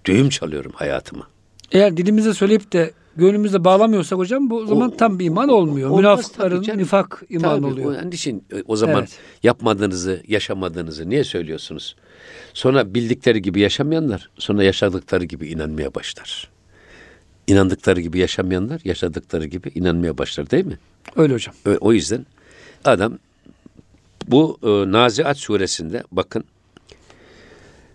Düğüm 0.05 0.29
çalıyorum 0.29 0.73
hayatıma. 0.75 1.29
Eğer 1.73 1.97
dilimize 1.97 2.35
söyleyip 2.35 2.73
de 2.73 2.93
gönlümüzde 3.16 3.64
bağlamıyorsak 3.64 4.18
hocam 4.20 4.50
bu 4.50 4.66
zaman 4.66 4.90
O- 4.92 4.98
tam 4.98 5.20
bir 5.20 5.26
iman 5.26 5.50
olmuyor. 5.50 5.90
olmaz 5.90 6.00
Münafıkların 6.00 6.56
tabii 6.56 6.66
canım. 6.66 6.80
nifak 6.82 7.24
iman 7.30 7.56
Tabii, 7.62 7.66
oluyor. 7.74 7.96
O, 7.96 7.98
onun 8.02 8.12
için 8.12 8.44
e, 8.54 8.64
o 8.68 8.76
zaman 8.76 9.00
Evet. 9.00 9.20
yapmadığınızı, 9.44 10.24
yaşamadığınızı 10.28 11.10
niye 11.10 11.24
söylüyorsunuz? 11.24 11.96
Sonra 12.54 12.94
bildikleri 12.94 13.42
gibi 13.42 13.60
yaşamayanlar 13.60 14.30
sonra 14.38 14.64
yaşadıkları 14.64 15.24
gibi 15.26 15.48
inanmaya 15.48 15.96
başlar. 15.96 16.50
İnandıkları 17.48 18.02
gibi 18.02 18.20
yaşamayanlar 18.20 18.82
yaşadıkları 18.86 19.46
gibi 19.46 19.72
inanmaya 19.76 20.18
başlar 20.18 20.52
değil 20.52 20.66
mi? 20.66 20.78
Öyle 21.16 21.34
hocam. 21.34 21.56
Ö- 21.66 21.78
O 21.78 21.94
yüzden 21.94 22.26
adam 22.86 23.18
bu 24.28 24.58
e, 24.64 24.92
Naziat 24.92 25.38
suresinde 25.38 26.04
bakın 26.12 26.44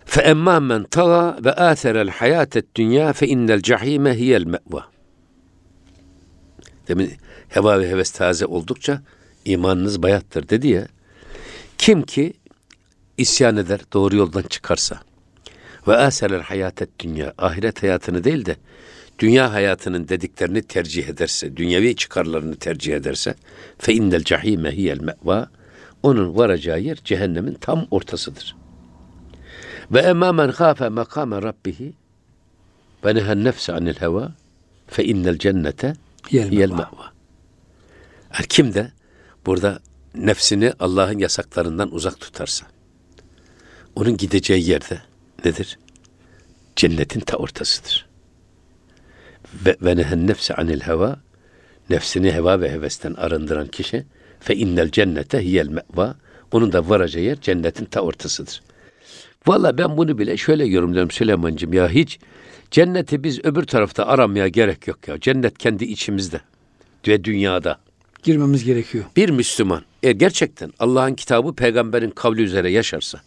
فَاَمَّا 0.07 0.57
مَنْ 0.71 0.81
طَغَى 0.97 1.23
وَآثَرَ 1.47 1.95
الْحَيَاةَ 2.09 2.53
الدُّنْيَا 2.63 3.07
فَاِنَّ 3.19 3.47
الْجَح۪يمَ 3.59 4.05
هِيَ 4.21 4.31
الْمَأْوَى 4.43 4.81
Demin 6.90 7.12
heva 7.48 7.80
ve 7.80 7.90
heves 7.90 8.10
taze 8.10 8.46
oldukça 8.46 9.02
imanınız 9.44 10.02
bayattır 10.02 10.48
dedi 10.48 10.68
ya. 10.68 10.86
Kim 11.78 12.02
ki 12.02 12.32
isyan 13.18 13.56
eder, 13.56 13.80
doğru 13.92 14.16
yoldan 14.16 14.42
çıkarsa 14.42 15.00
ve 15.88 15.96
aselel 15.96 16.40
hayatet 16.40 16.98
dünya, 16.98 17.34
ahiret 17.38 17.82
hayatını 17.82 18.24
değil 18.24 18.46
de 18.46 18.56
dünya 19.18 19.52
hayatının 19.52 20.08
dediklerini 20.08 20.62
tercih 20.62 21.08
ederse, 21.08 21.56
dünyevi 21.56 21.96
çıkarlarını 21.96 22.56
tercih 22.56 22.94
ederse 22.94 23.34
fe 23.78 23.94
innel 23.94 24.24
cehime 24.24 24.76
hiyel 24.76 25.00
me'va 25.00 25.48
onun 26.02 26.36
varacağı 26.36 26.80
yer 26.80 26.96
cehennemin 27.04 27.54
tam 27.54 27.86
ortasıdır. 27.90 28.56
Ve 29.90 30.00
emmâ 30.00 30.32
men 30.32 30.52
khâfe 30.52 30.88
makâme 30.88 31.42
rabbihi 31.42 31.92
ve 33.04 33.14
nehen 33.14 33.44
nefse 33.44 33.72
anil 33.72 33.94
heva 33.94 34.32
fe 34.86 35.04
innel 35.04 35.38
cennete 35.38 35.94
Me'va. 36.32 36.74
me'va. 36.76 37.12
Her 38.30 38.46
kim 38.46 38.74
de 38.74 38.92
burada 39.46 39.80
nefsini 40.14 40.72
Allah'ın 40.80 41.18
yasaklarından 41.18 41.94
uzak 41.94 42.20
tutarsa 42.20 42.66
onun 43.96 44.16
gideceği 44.16 44.70
yerde 44.70 45.02
nedir? 45.44 45.78
Cennetin 46.76 47.20
ta 47.20 47.36
ortasıdır. 47.36 48.06
Ve, 49.66 49.76
ve 49.82 49.96
nehen 49.96 50.26
nefse 50.26 50.54
anil 50.54 50.80
heva 50.80 51.20
nefsini 51.90 52.32
heva 52.32 52.60
ve 52.60 52.72
hevesten 52.72 53.14
arındıran 53.14 53.66
kişi 53.66 54.06
fe 54.40 54.56
innel 54.56 54.90
cennete 54.90 55.44
hiyel 55.44 55.68
me'va 55.68 56.16
onun 56.52 56.72
da 56.72 56.88
varacağı 56.88 57.22
yer 57.22 57.40
cennetin 57.40 57.84
ta 57.84 58.00
ortasıdır. 58.00 58.62
Valla 59.46 59.78
ben 59.78 59.96
bunu 59.96 60.18
bile 60.18 60.36
şöyle 60.36 60.66
yorumluyorum 60.66 61.10
Süleyman'cığım 61.10 61.72
ya 61.72 61.88
hiç 61.88 62.18
cenneti 62.70 63.24
biz 63.24 63.44
öbür 63.44 63.64
tarafta 63.64 64.06
aramaya 64.06 64.48
gerek 64.48 64.86
yok 64.86 65.08
ya. 65.08 65.20
Cennet 65.20 65.58
kendi 65.58 65.84
içimizde 65.84 66.40
ve 67.08 67.24
dünyada. 67.24 67.78
Girmemiz 68.22 68.64
gerekiyor. 68.64 69.04
Bir 69.16 69.30
Müslüman 69.30 69.82
eğer 70.02 70.12
gerçekten 70.12 70.72
Allah'ın 70.78 71.14
kitabı 71.14 71.54
peygamberin 71.54 72.10
kavli 72.10 72.42
üzere 72.42 72.70
yaşarsa 72.70 73.20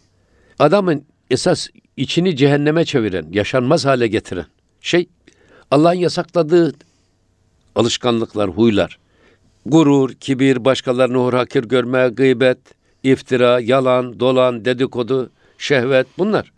adamın 0.58 1.04
esas 1.30 1.68
içini 1.96 2.36
cehenneme 2.36 2.84
çeviren, 2.84 3.26
yaşanmaz 3.32 3.84
hale 3.84 4.06
getiren 4.06 4.46
şey 4.80 5.08
Allah'ın 5.70 5.94
yasakladığı 5.94 6.74
alışkanlıklar, 7.74 8.50
huylar. 8.50 8.98
Gurur, 9.66 10.12
kibir, 10.12 10.64
başkalarını 10.64 11.16
hor 11.16 11.32
hakir 11.32 11.64
görme, 11.64 12.08
gıybet, 12.08 12.58
iftira, 13.02 13.60
yalan, 13.60 14.20
dolan, 14.20 14.64
dedikodu, 14.64 15.30
şehvet 15.58 16.06
bunlar. 16.18 16.52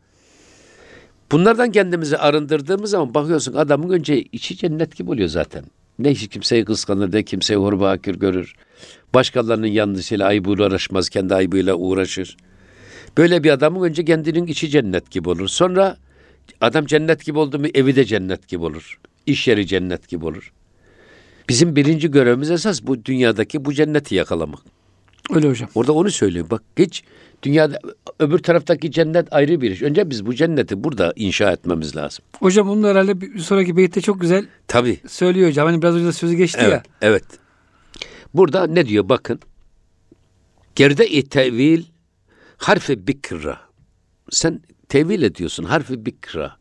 Bunlardan 1.33 1.73
kendimizi 1.73 2.19
arındırdığımız 2.19 2.91
zaman 2.91 3.15
bakıyorsun 3.15 3.53
adamın 3.53 3.91
önce 3.91 4.23
içi 4.23 4.57
cennet 4.57 4.97
gibi 4.97 5.11
oluyor 5.11 5.29
zaten. 5.29 5.65
Ne 5.99 6.11
hiç 6.11 6.29
kimseyi 6.29 6.65
kıskanır 6.65 7.12
ne 7.12 7.23
kimseyi 7.23 7.57
hor 7.57 7.81
hakir 7.81 8.15
görür. 8.15 8.55
Başkalarının 9.15 9.67
yanlışıyla 9.67 10.27
ayıbıyla 10.27 10.67
uğraşmaz, 10.67 11.09
kendi 11.09 11.35
ayıbıyla 11.35 11.75
uğraşır. 11.75 12.37
Böyle 13.19 13.45
bir 13.45 13.51
adamın 13.51 13.83
önce 13.83 14.05
kendinin 14.05 14.47
içi 14.47 14.69
cennet 14.69 15.11
gibi 15.11 15.29
olur. 15.29 15.49
Sonra 15.49 15.97
adam 16.61 16.87
cennet 16.87 17.25
gibi 17.25 17.39
oldu 17.39 17.59
mu 17.59 17.67
evi 17.75 17.97
de 17.97 18.05
cennet 18.05 18.49
gibi 18.49 18.65
olur. 18.65 19.01
İş 19.27 19.49
yeri 19.49 19.67
cennet 19.67 20.09
gibi 20.09 20.25
olur. 20.25 20.53
Bizim 21.49 21.77
birinci 21.77 22.11
görevimiz 22.11 22.51
esas 22.51 22.83
bu 22.83 23.05
dünyadaki 23.05 23.65
bu 23.65 23.73
cenneti 23.73 24.15
yakalamak. 24.15 24.76
Öyle 25.35 25.49
hocam. 25.49 25.69
Orada 25.75 25.93
onu 25.93 26.11
söylüyor. 26.11 26.51
Bak 26.51 26.62
hiç 26.79 27.05
dünyada 27.43 27.79
öbür 28.19 28.39
taraftaki 28.39 28.91
cennet 28.91 29.29
ayrı 29.33 29.61
bir 29.61 29.71
iş. 29.71 29.83
Önce 29.83 30.11
biz 30.11 30.27
bu 30.27 30.35
cenneti 30.35 30.85
burada 30.85 31.12
inşa 31.17 31.53
etmemiz 31.53 31.97
lazım. 31.97 32.25
Hocam 32.39 32.69
bunu 32.69 32.89
herhalde 32.89 33.21
bir 33.21 33.39
sonraki 33.39 33.77
beytte 33.77 34.01
çok 34.01 34.21
güzel 34.21 34.47
Tabii. 34.69 35.01
söylüyor 35.09 35.49
hocam. 35.49 35.67
Hani 35.67 35.83
biraz 35.83 35.95
önce 35.97 36.12
sözü 36.12 36.35
geçti 36.35 36.59
Evet. 36.62 36.73
ya. 36.73 36.83
Evet. 37.03 37.25
Burada 38.35 38.67
ne 38.67 38.87
diyor 38.87 39.09
bakın. 39.09 39.41
Geride-i 40.75 41.29
tevil 41.29 41.85
harfi 42.57 43.07
bikra. 43.07 43.61
Sen 44.31 44.61
tevil 44.89 45.23
ediyorsun 45.23 45.65
harfi 45.65 46.07
bikra. 46.07 46.57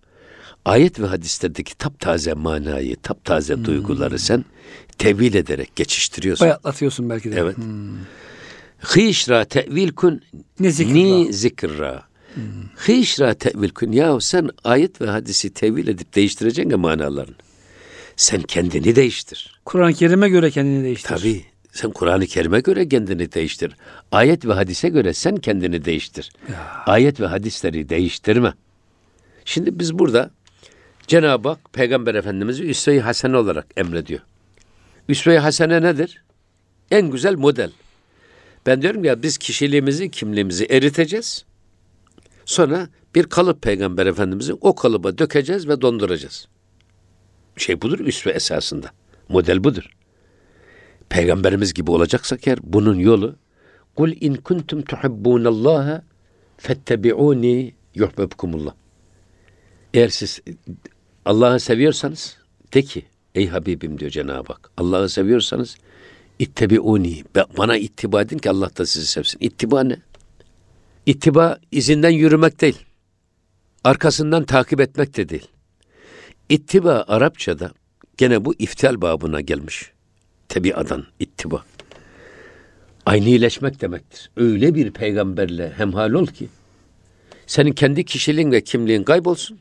Ayet 0.65 0.99
ve 0.99 1.05
hadislerdeki 1.05 1.77
taptaze 1.77 2.33
manayı, 2.33 2.95
taptaze 2.95 3.55
Hmm. 3.55 3.65
duyguları 3.65 4.19
sen 4.19 4.45
tevil 4.97 5.33
ederek 5.33 5.75
geçiştiriyorsun. 5.75 6.45
Bayatlatıyorsun 6.45 7.09
belki 7.09 7.31
de. 7.31 7.39
Evet. 7.39 7.57
Hmm. 7.57 7.89
Hişra 8.83 9.45
tevil 9.45 9.91
kun 9.91 10.21
Ne 10.59 10.71
zikra. 10.71 10.93
ni 10.93 11.33
zikra. 11.33 12.03
Hişra 12.87 13.33
tevil 13.33 13.69
kun. 13.69 13.91
Ya 13.91 14.19
sen 14.19 14.49
ayet 14.63 15.01
ve 15.01 15.05
hadisi 15.09 15.53
tevil 15.53 15.87
edip 15.87 16.15
değiştireceksin 16.15 16.69
ya 16.71 16.77
manalarını. 16.77 17.35
Sen 18.15 18.41
kendini 18.41 18.95
değiştir. 18.95 19.59
Kur'an-ı 19.65 19.93
Kerim'e 19.93 20.29
göre 20.29 20.51
kendini 20.51 20.83
değiştir. 20.83 21.09
Tabii. 21.09 21.45
Sen 21.71 21.91
Kur'an-ı 21.91 22.25
Kerim'e 22.27 22.59
göre 22.59 22.87
kendini 22.89 23.31
değiştir. 23.31 23.75
Ayet 24.11 24.45
ve 24.45 24.53
hadise 24.53 24.89
göre 24.89 25.13
sen 25.13 25.35
kendini 25.37 25.85
değiştir. 25.85 26.31
Ayet 26.85 27.19
ve 27.19 27.25
hadisleri 27.25 27.89
değiştirme. 27.89 28.53
Şimdi 29.45 29.79
biz 29.79 29.99
burada 29.99 30.31
Cenab-ı 31.07 31.49
Hak 31.49 31.73
Peygamber 31.73 32.15
Efendimiz'i 32.15 32.63
Üsve-i 32.63 32.99
Hasene 32.99 33.37
olarak 33.37 33.67
emrediyor. 33.77 34.19
Üsve-i 35.09 35.37
Hasene 35.37 35.81
nedir? 35.81 36.23
En 36.91 37.11
güzel 37.11 37.35
model. 37.35 37.71
Ben 38.65 38.81
diyorum 38.81 39.03
ya 39.03 39.23
biz 39.23 39.37
kişiliğimizi, 39.37 40.11
kimliğimizi 40.11 40.65
eriteceğiz. 40.65 41.45
Sonra 42.45 42.87
bir 43.15 43.23
kalıp 43.23 43.61
Peygamber 43.61 44.05
Efendimiz'i 44.05 44.53
o 44.53 44.75
kalıba 44.75 45.17
dökeceğiz 45.17 45.67
ve 45.67 45.81
donduracağız. 45.81 46.47
Şey 47.57 47.81
budur 47.81 47.99
üsve 47.99 48.31
esasında. 48.31 48.91
Model 49.29 49.63
budur. 49.63 49.89
Peygamberimiz 51.09 51.73
gibi 51.73 51.91
olacaksak 51.91 52.47
eğer 52.47 52.59
bunun 52.63 52.99
yolu 52.99 53.35
Kul 53.95 54.11
in 54.21 54.35
kuntum 54.35 54.81
tuhibbunallaha 54.81 56.03
fettebi'uni 56.57 57.73
yuhbibkumullah. 57.95 58.73
Eğer 59.93 60.09
siz 60.09 60.41
Allah'ı 61.25 61.59
seviyorsanız 61.59 62.37
de 62.73 62.81
ki 62.81 63.05
ey 63.35 63.47
Habibim 63.47 63.99
diyor 63.99 64.11
Cenab-ı 64.11 64.53
Hak. 64.53 64.71
Allah'ı 64.77 65.09
seviyorsanız 65.09 65.77
ittebi'uni. 66.39 67.23
Bana 67.57 67.77
ittiba 67.77 68.21
edin 68.21 68.37
ki 68.37 68.49
Allah 68.49 68.69
da 68.77 68.85
sizi 68.85 69.07
sevsin. 69.07 69.37
İttiba 69.41 69.83
ne? 69.83 69.97
İttiba 71.05 71.59
izinden 71.71 72.09
yürümek 72.09 72.61
değil. 72.61 72.79
Arkasından 73.83 74.43
takip 74.43 74.81
etmek 74.81 75.17
de 75.17 75.29
değil. 75.29 75.47
İttiba 76.49 77.05
Arapçada 77.07 77.71
gene 78.17 78.45
bu 78.45 78.53
iftial 78.59 79.01
babına 79.01 79.41
gelmiş. 79.41 79.91
Tebiadan 80.49 81.05
ittiba. 81.19 81.63
Aynileşmek 83.05 83.81
demektir. 83.81 84.31
Öyle 84.37 84.75
bir 84.75 84.91
peygamberle 84.91 85.73
hemhal 85.77 86.11
ol 86.11 86.25
ki 86.25 86.47
senin 87.47 87.71
kendi 87.71 88.05
kişiliğin 88.05 88.51
ve 88.51 88.61
kimliğin 88.61 89.03
kaybolsun. 89.03 89.59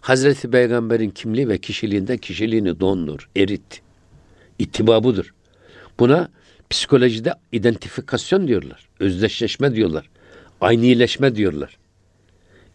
Hazreti 0.00 0.50
Peygamber'in 0.50 1.10
kimliği 1.10 1.48
ve 1.48 1.58
kişiliğinden 1.58 2.16
kişiliğini 2.16 2.80
dondur, 2.80 3.28
erit. 3.36 3.82
İttiba 4.58 5.04
budur. 5.04 5.34
Buna 6.00 6.28
psikolojide 6.70 7.34
identifikasyon 7.52 8.48
diyorlar. 8.48 8.88
Özdeşleşme 9.00 9.74
diyorlar. 9.74 10.10
Aynileşme 10.60 11.36
diyorlar. 11.36 11.78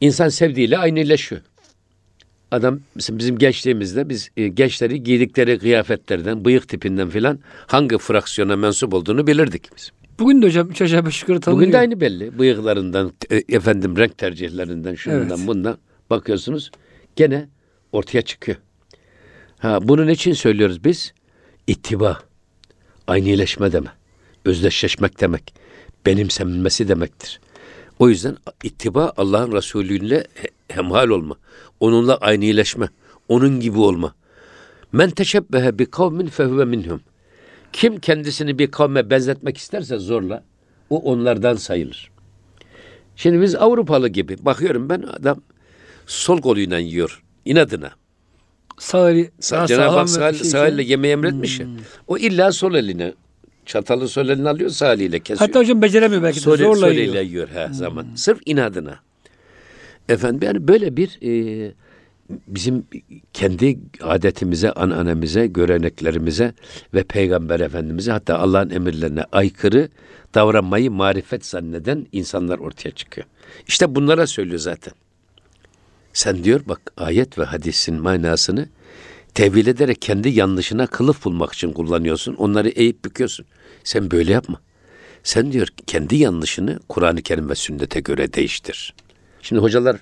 İnsan 0.01 0.29
sevdiğiyle 0.29 0.77
aynileşiyor. 0.77 1.41
Adam 2.51 2.79
bizim, 2.97 3.37
gençliğimizde 3.37 4.09
biz 4.09 4.29
e, 4.37 4.47
gençleri 4.47 5.03
giydikleri 5.03 5.59
kıyafetlerden, 5.59 6.45
bıyık 6.45 6.67
tipinden 6.67 7.09
filan 7.09 7.39
hangi 7.67 7.97
fraksiyona 7.97 8.55
mensup 8.55 8.93
olduğunu 8.93 9.27
bilirdik 9.27 9.69
biz. 9.77 9.91
Bugün 10.19 10.41
de 10.41 10.45
hocam 10.45 10.71
üç 10.71 10.81
aşağı 10.81 11.05
beş 11.05 11.21
yukarı 11.21 11.39
tanınıyor. 11.39 11.61
Bugün 11.61 11.73
de 11.73 11.77
aynı 11.77 12.01
belli. 12.01 12.39
Bıyıklarından, 12.39 13.13
e, 13.31 13.55
efendim 13.55 13.97
renk 13.97 14.17
tercihlerinden, 14.17 14.95
şundan 14.95 15.19
Evet. 15.19 15.47
bundan 15.47 15.77
bakıyorsunuz. 16.09 16.71
Gene 17.15 17.49
ortaya 17.91 18.21
çıkıyor. 18.21 18.57
Ha, 19.59 19.79
bunun 19.81 20.07
için 20.07 20.33
söylüyoruz 20.33 20.83
biz? 20.83 21.13
İttiba, 21.67 22.19
aynileşme 23.07 23.71
deme, 23.71 23.89
özdeşleşmek 24.45 25.21
demek, 25.21 25.53
benimsenmesi 26.05 26.87
demektir. 26.87 27.39
O 27.99 28.09
yüzden 28.09 28.37
ittiba 28.63 29.13
Allah'ın 29.17 29.51
Resulü'yle 29.51 30.27
he- 30.33 30.49
hemhal 30.67 31.09
olma, 31.09 31.35
onunla 31.79 32.17
aynileşme, 32.17 32.89
onun 33.27 33.59
gibi 33.59 33.79
olma, 33.79 34.15
Men 34.91 35.09
teşebbehe 35.09 35.79
bi 35.79 35.85
kavmin 35.85 36.27
fehuve 36.27 36.65
minhum. 36.65 37.01
Kim 37.73 37.99
kendisini 37.99 38.59
bir 38.59 38.71
kavme 38.71 39.09
benzetmek 39.09 39.57
isterse 39.57 39.97
zorla 39.97 40.43
o 40.89 40.99
onlardan 40.99 41.55
sayılır. 41.55 42.11
Şimdi 43.15 43.41
biz 43.41 43.55
Avrupalı 43.55 44.07
gibi 44.09 44.37
bakıyorum 44.45 44.89
ben 44.89 45.01
adam 45.01 45.41
sol 46.05 46.41
koluyla 46.41 46.77
yiyor 46.79 47.23
inadına. 47.45 47.91
Sağ 48.77 49.11
eli 49.11 49.31
Sağ, 49.39 49.67
Cenab-ı 49.67 49.97
Hak 49.97 50.09
sağ, 50.09 50.33
şey 50.33 50.47
sağ 50.49 50.67
elle 50.67 50.83
yemeği 50.83 51.13
emretmiş 51.13 51.59
ya. 51.59 51.67
O 52.07 52.17
illa 52.17 52.51
sol 52.51 52.73
eline 52.75 53.13
çatalı 53.65 54.07
sol 54.07 54.29
eline 54.29 54.49
alıyor 54.49 54.69
sağ 54.69 54.93
eliyle 54.93 55.19
kesiyor. 55.19 55.39
Hatta 55.47 55.59
hocam 55.59 55.81
beceremiyor 55.81 56.23
belki 56.23 56.37
de 56.37 56.41
Sol, 56.43 56.57
zorla 56.57 56.75
sol 56.75 56.91
yiyor. 56.91 57.03
eliyle 57.03 57.23
yiyor 57.23 57.47
her 57.53 57.69
zaman. 57.73 58.05
Sırf 58.15 58.39
inadına. 58.45 58.99
Efendim 60.09 60.39
yani 60.43 60.67
böyle 60.67 60.97
bir 60.97 61.19
e, 61.21 61.71
bizim 62.47 62.85
kendi 63.33 63.79
adetimize, 64.01 64.71
ananemize, 64.71 65.47
göreneklerimize 65.47 66.53
ve 66.93 67.03
Peygamber 67.03 67.59
Efendimiz'e 67.59 68.11
hatta 68.11 68.37
Allah'ın 68.39 68.69
emirlerine 68.69 69.23
aykırı 69.31 69.89
davranmayı 70.35 70.91
marifet 70.91 71.45
zanneden 71.45 72.05
insanlar 72.11 72.57
ortaya 72.59 72.91
çıkıyor. 72.91 73.27
İşte 73.67 73.95
bunlara 73.95 74.27
söylüyor 74.27 74.59
zaten. 74.59 74.93
Sen 76.15 76.43
diyor 76.43 76.61
bak 76.65 76.81
ayet 76.97 77.37
ve 77.37 77.43
hadisin 77.43 78.01
manasını 78.01 78.69
tevil 79.33 79.67
ederek 79.67 80.01
kendi 80.01 80.29
yanlışına 80.29 80.87
kılıf 80.87 81.25
bulmak 81.25 81.53
için 81.53 81.73
kullanıyorsun. 81.73 82.35
Onları 82.35 82.69
eğip 82.69 83.05
büküyorsun. 83.05 83.45
Sen 83.83 84.11
böyle 84.11 84.31
yapma. 84.31 84.61
Sen 85.23 85.51
diyor 85.51 85.67
kendi 85.87 86.15
yanlışını 86.15 86.79
Kur'an-ı 86.89 87.21
Kerim 87.21 87.49
ve 87.49 87.55
sünnete 87.55 87.99
göre 87.99 88.33
değiştir. 88.33 88.93
Şimdi 89.41 89.61
hocalar 89.61 89.97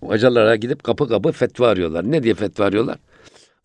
hocalara 0.00 0.56
gidip 0.56 0.84
kapı 0.84 1.08
kapı 1.08 1.32
fetva 1.32 1.68
arıyorlar. 1.68 2.10
Ne 2.10 2.22
diye 2.22 2.34
fetva 2.34 2.64
arıyorlar? 2.64 2.98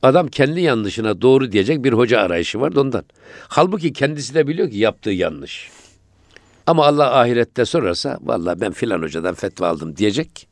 Adam 0.01 0.27
kendi 0.27 0.61
yanlışına 0.61 1.21
doğru 1.21 1.51
diyecek 1.51 1.83
bir 1.83 1.93
hoca 1.93 2.19
arayışı 2.19 2.59
var 2.61 2.75
da 2.75 2.81
ondan. 2.81 3.05
Halbuki 3.47 3.93
kendisi 3.93 4.33
de 4.33 4.47
biliyor 4.47 4.71
ki 4.71 4.77
yaptığı 4.77 5.09
yanlış. 5.09 5.69
Ama 6.67 6.85
Allah 6.85 7.19
ahirette 7.19 7.65
sorarsa 7.65 8.19
vallahi 8.21 8.61
ben 8.61 8.71
filan 8.71 9.01
hocadan 9.01 9.35
fetva 9.35 9.67
aldım 9.67 9.95
diyecek. 9.95 10.46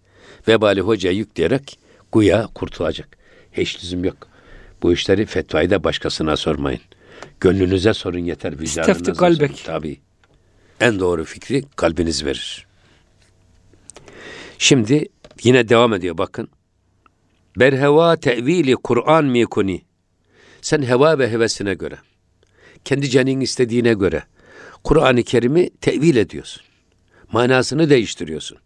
Vebali 0.48 0.82
hocaya 0.82 1.14
yükleyerek 1.14 1.80
guya 2.12 2.48
kurtulacak. 2.56 3.18
Hiç 3.54 3.84
lüzum 3.84 4.04
yok. 4.04 4.28
Bu 4.84 4.94
işleri 4.94 5.26
fetvayı 5.26 5.70
da 5.70 5.84
başkasına 5.84 6.38
sormayın. 6.38 6.82
Gönlünüze 7.40 7.94
sorun 7.94 8.20
yeter. 8.20 8.54
İstefti 8.54 9.14
kalbek. 9.14 9.64
Tabii. 9.66 10.00
En 10.80 11.00
doğru 11.00 11.26
fikri 11.26 11.64
kalbiniz 11.76 12.26
verir. 12.26 12.68
Şimdi 14.58 15.06
yine 15.44 15.70
devam 15.70 15.94
ediyor 15.94 16.18
bakın. 16.18 16.50
Berheva 17.58 18.16
tevili 18.16 18.76
Kur'an 18.76 19.26
mikuni. 19.26 19.82
Sen 20.62 20.82
heva 20.82 21.20
ve 21.20 21.32
hevesine 21.32 21.74
göre, 21.74 21.98
kendi 22.86 23.10
canın 23.10 23.40
istediğine 23.40 23.94
göre 23.94 24.24
Kur'an-ı 24.84 25.24
Kerim'i 25.24 25.70
tevil 25.70 26.16
ediyorsun. 26.16 26.64
Manasını 27.32 27.90
değiştiriyorsun. 27.90 28.58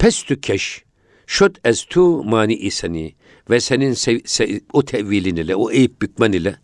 Pestü 0.00 0.40
keş, 0.40 0.84
şöt 1.26 1.58
estu 1.64 2.24
mani 2.24 2.54
iseni 2.54 3.14
ve 3.50 3.60
senin 3.60 3.92
sev- 3.92 4.20
se- 4.24 4.60
o 4.72 4.84
tevilin 4.84 5.36
ile, 5.36 5.54
o 5.54 5.70
eğip 5.70 6.02
bükmen 6.02 6.32
ile 6.32 6.56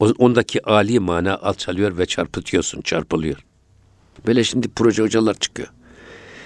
ondaki 0.00 0.66
âli 0.66 1.00
mana 1.00 1.38
alçalıyor 1.38 1.98
ve 1.98 2.06
çarpıtıyorsun, 2.06 2.80
çarpılıyor. 2.82 3.44
Böyle 4.26 4.44
şimdi 4.44 4.68
proje 4.68 5.02
hocalar 5.02 5.34
çıkıyor. 5.34 5.68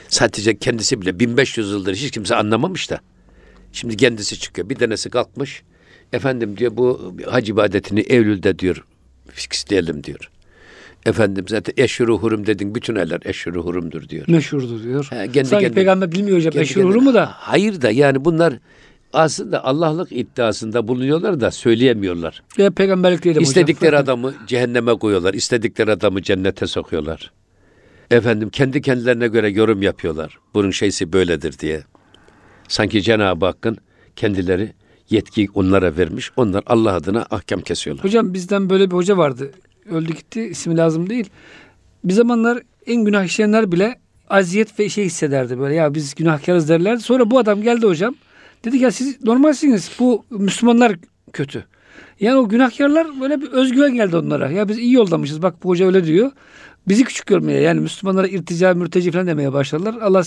Sadece 0.09 0.59
kendisi 0.59 1.01
bile 1.01 1.21
1500 1.21 1.71
yıldır 1.71 1.95
hiç 1.95 2.11
kimse 2.11 2.37
anlamamış 2.37 2.91
da. 2.91 3.01
Şimdi 3.73 3.97
kendisi 3.97 4.39
çıkıyor. 4.39 4.69
Bir 4.69 4.75
tanesi 4.77 5.11
kalkmış. 5.11 5.63
Efendim 6.13 6.57
diyor 6.57 6.77
bu 6.77 7.15
hac 7.27 7.49
ibadetini 7.49 8.01
Eylül'de 8.01 8.59
diyor 8.59 8.87
fixleyelim 9.31 10.05
diyor. 10.05 10.31
Efendim 11.07 11.45
zaten 11.49 11.75
eşhuru 11.77 12.19
hurum 12.19 12.47
dedin 12.47 12.75
bütün 12.75 12.97
eller 12.97 13.21
eşhuru 13.25 13.63
hurumdur 13.65 14.09
diyor. 14.09 14.25
Meşhurdur 14.29 14.83
diyor. 14.83 15.07
He, 15.11 15.17
kendi 15.17 15.49
Sanki 15.49 15.65
kendine- 15.65 15.75
peygamber 15.75 16.13
bilmiyor 16.13 16.37
hocam 16.39 16.51
Kendi 16.53 16.63
meşhur 16.63 16.81
olur 16.85 16.93
kendine- 16.93 17.09
mu 17.09 17.15
da? 17.15 17.27
Hayır 17.33 17.83
da 17.83 17.91
yani 17.91 18.25
bunlar 18.25 18.55
aslında 19.13 19.65
Allah'lık 19.65 20.13
iddiasında 20.13 20.89
bulunuyorlar 20.89 21.41
da 21.41 21.51
söyleyemiyorlar. 21.51 22.43
Ya 22.59 22.71
peygamberlik 22.71 23.27
hocam. 23.27 23.43
İstedikleri 23.43 23.97
adamı 23.97 24.35
cehenneme 24.47 24.95
koyuyorlar. 24.99 25.35
istedikleri 25.35 25.91
adamı 25.93 26.23
cennete 26.23 26.67
sokuyorlar. 26.67 27.33
Efendim 28.11 28.49
kendi 28.51 28.83
kendilerine 28.83 29.29
göre 29.29 29.49
yorum 29.51 29.83
yapıyorlar. 29.83 30.39
Bunun 30.55 30.71
şeysi 30.71 31.13
böyledir 31.13 31.59
diye. 31.59 31.83
Sanki 32.69 33.03
Cenab-ı 33.03 33.47
Hakk'ın 33.47 33.79
kendileri 34.17 34.73
yetkiyi 35.11 35.49
onlara 35.55 35.97
vermiş. 35.97 36.31
Onlar 36.37 36.63
Allah 36.67 36.93
adına 36.93 37.27
ahkam 37.31 37.61
kesiyorlar. 37.61 38.05
Hocam 38.05 38.35
bizden 38.35 38.71
böyle 38.71 38.91
bir 38.91 38.97
hoca 38.97 39.17
vardı. 39.17 39.51
Öldü 39.91 40.13
gitti. 40.15 40.41
ismi 40.43 40.77
lazım 40.77 41.11
değil. 41.11 41.31
Bir 42.05 42.13
zamanlar 42.13 42.63
en 42.87 43.05
günah 43.05 43.25
işleyenler 43.25 43.73
bile 43.73 43.99
aziyet 44.31 44.79
ve 44.81 44.89
şey 44.89 45.05
hissederdi 45.05 45.59
böyle. 45.59 45.75
Ya 45.75 45.95
biz 45.95 46.15
günahkarız 46.15 46.69
derlerdi. 46.69 47.01
Sonra 47.03 47.31
bu 47.31 47.39
adam 47.39 47.63
geldi 47.63 47.87
hocam. 47.87 48.15
Dedi 48.65 48.79
ki 48.79 48.85
ya 48.85 48.91
siz 48.91 49.25
normalsiniz. 49.25 49.91
Bu 49.99 50.25
Müslümanlar 50.31 50.97
kötü. 51.33 51.65
Yani 52.21 52.37
o 52.37 52.49
günahkarlar 52.49 53.21
böyle 53.21 53.41
bir 53.41 53.49
özgüven 53.53 53.95
geldi 53.95 54.17
onlara. 54.17 54.51
Ya 54.51 54.69
biz 54.69 54.79
iyi 54.79 54.93
yoldamışız. 54.93 55.43
Bak 55.43 55.65
bu 55.65 55.69
hoca 55.69 55.87
öyle 55.87 56.05
diyor. 56.05 56.31
Bizi 56.89 57.05
küçük 57.05 57.27
görmeye 57.27 57.61
yani 57.61 57.81
Müslümanlara 57.81 58.29
irtica, 58.29 58.75
mürteci 58.75 59.11
falan 59.11 59.27
demeye 59.27 59.53
başladılar. 59.53 59.95
Allah 60.03 60.23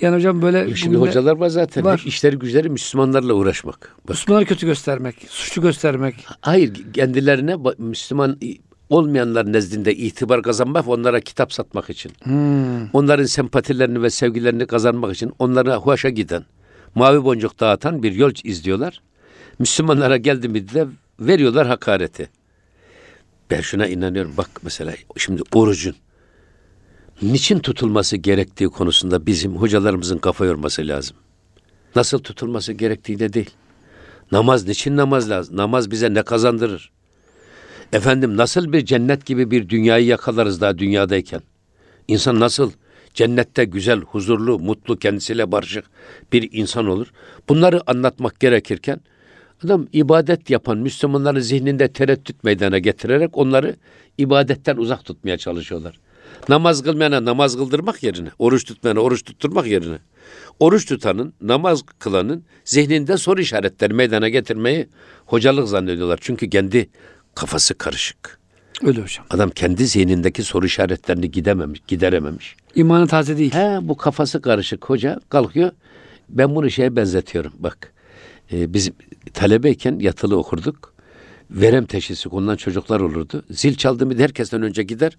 yani 0.00 0.16
hocam 0.16 0.42
böyle 0.42 0.74
Şimdi 0.76 0.96
hocalar 0.96 1.36
var 1.36 1.48
zaten. 1.48 1.84
var. 1.84 2.02
İşleri 2.06 2.36
güçleri 2.36 2.70
Müslümanlarla 2.70 3.34
uğraşmak. 3.34 3.94
Bak, 4.02 4.08
Müslümanları 4.08 4.46
kötü 4.46 4.66
göstermek, 4.66 5.16
suçlu 5.28 5.62
göstermek. 5.62 6.14
hayır 6.40 6.72
kendilerine 6.92 7.56
Müslüman 7.78 8.38
olmayanlar 8.90 9.52
nezdinde 9.52 9.94
itibar 9.94 10.42
kazanmak, 10.42 10.88
onlara 10.88 11.20
kitap 11.20 11.52
satmak 11.52 11.90
için. 11.90 12.12
Hmm. 12.22 12.88
onların 12.92 13.24
sempatilerini 13.24 14.02
ve 14.02 14.10
sevgilerini 14.10 14.66
kazanmak 14.66 15.14
için 15.14 15.32
onlara 15.38 15.76
hoşa 15.76 16.08
giden, 16.08 16.44
mavi 16.94 17.24
boncuk 17.24 17.60
dağıtan 17.60 18.02
bir 18.02 18.12
yol 18.12 18.32
izliyorlar. 18.44 19.00
Müslümanlara 19.58 20.16
geldi 20.16 20.48
mi 20.48 20.68
de 20.68 20.86
veriyorlar 21.20 21.66
hakareti. 21.66 22.30
Ben 23.50 23.60
şuna 23.60 23.86
inanıyorum. 23.86 24.32
Bak 24.36 24.50
mesela 24.62 24.92
şimdi 25.16 25.42
orucun 25.52 25.94
niçin 27.22 27.58
tutulması 27.58 28.16
gerektiği 28.16 28.68
konusunda 28.68 29.26
bizim 29.26 29.56
hocalarımızın 29.56 30.18
kafa 30.18 30.44
yorması 30.44 30.88
lazım. 30.88 31.16
Nasıl 31.96 32.18
tutulması 32.18 32.72
gerektiği 32.72 33.18
de 33.18 33.32
değil. 33.32 33.50
Namaz 34.32 34.66
niçin 34.68 34.96
namaz 34.96 35.30
lazım? 35.30 35.56
Namaz 35.56 35.90
bize 35.90 36.14
ne 36.14 36.22
kazandırır? 36.22 36.90
Efendim 37.94 38.36
nasıl 38.36 38.72
bir 38.72 38.84
cennet 38.84 39.26
gibi 39.26 39.50
bir 39.50 39.68
dünyayı 39.68 40.06
yakalarız 40.06 40.60
daha 40.60 40.78
dünyadayken? 40.78 41.40
İnsan 42.08 42.40
nasıl 42.40 42.72
cennette 43.14 43.64
güzel, 43.64 44.00
huzurlu, 44.00 44.58
mutlu, 44.58 44.98
kendisiyle 44.98 45.52
barışık 45.52 45.84
bir 46.32 46.48
insan 46.52 46.86
olur? 46.86 47.06
Bunları 47.48 47.90
anlatmak 47.90 48.40
gerekirken 48.40 49.00
adam 49.64 49.86
ibadet 49.92 50.50
yapan 50.50 50.78
Müslümanların 50.78 51.40
zihninde 51.40 51.88
tereddüt 51.88 52.44
meydana 52.44 52.78
getirerek 52.78 53.36
onları 53.36 53.76
ibadetten 54.18 54.76
uzak 54.76 55.04
tutmaya 55.04 55.38
çalışıyorlar. 55.38 55.98
Namaz 56.48 56.82
kılmayana 56.82 57.24
namaz 57.24 57.56
kıldırmak 57.56 58.02
yerine, 58.02 58.28
oruç 58.38 58.64
tutmayana 58.64 59.00
oruç 59.00 59.24
tutturmak 59.24 59.66
yerine, 59.66 59.98
oruç 60.60 60.86
tutanın, 60.86 61.34
namaz 61.40 61.82
kılanın 61.98 62.44
zihninde 62.64 63.16
soru 63.16 63.40
işaretleri 63.40 63.94
meydana 63.94 64.28
getirmeyi 64.28 64.88
hocalık 65.26 65.68
zannediyorlar. 65.68 66.18
Çünkü 66.22 66.50
kendi 66.50 66.88
kafası 67.34 67.74
karışık. 67.78 68.38
Öyle 68.82 69.02
hocam. 69.02 69.26
Adam 69.30 69.50
kendi 69.50 69.86
zihnindeki 69.86 70.42
soru 70.42 70.66
işaretlerini 70.66 71.30
gidememiş, 71.30 71.80
giderememiş. 71.88 72.56
İmanı 72.74 73.06
taze 73.06 73.38
değil. 73.38 73.52
He 73.52 73.78
bu 73.82 73.96
kafası 73.96 74.42
karışık 74.42 74.84
hoca 74.84 75.20
kalkıyor. 75.28 75.70
Ben 76.28 76.54
bunu 76.54 76.70
şeye 76.70 76.96
benzetiyorum 76.96 77.52
bak. 77.58 77.92
Ee, 78.52 78.74
biz 78.74 78.90
talebeyken 79.34 79.98
yatılı 79.98 80.36
okurduk. 80.36 80.94
Verem 81.50 81.86
teşhisi 81.86 82.28
konulan 82.28 82.56
çocuklar 82.56 83.00
olurdu. 83.00 83.44
Zil 83.50 83.74
çaldı 83.74 84.06
mı 84.06 84.18
herkesten 84.18 84.62
önce 84.62 84.82
gider. 84.82 85.18